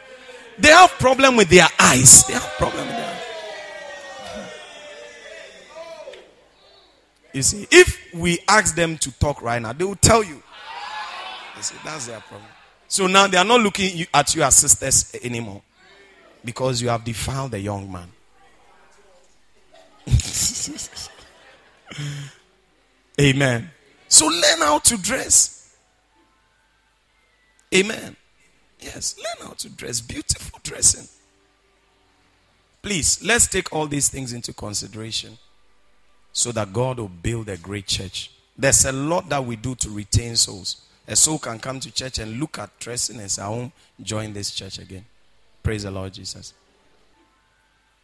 [0.59, 2.24] They have problem with their eyes.
[2.24, 3.03] They have problem with their
[7.35, 10.41] You see, if we ask them to talk right now, they will tell you.
[11.57, 12.49] You see, that's their problem.
[12.87, 15.61] So now they are not looking at you as sisters anymore
[16.45, 18.09] because you have defiled the young man.
[23.20, 23.68] Amen.
[24.07, 25.74] So learn how to dress.
[27.74, 28.14] Amen.
[28.78, 30.01] Yes, learn how to dress.
[30.01, 31.09] Beautiful dressing.
[32.80, 35.37] Please, let's take all these things into consideration
[36.35, 38.30] so that God will build a great church.
[38.59, 40.82] There's a lot that we do to retain souls.
[41.07, 43.72] A soul can come to church and look at dressing and say, I won't
[44.03, 45.05] join this church again.
[45.62, 46.53] Praise the Lord Jesus.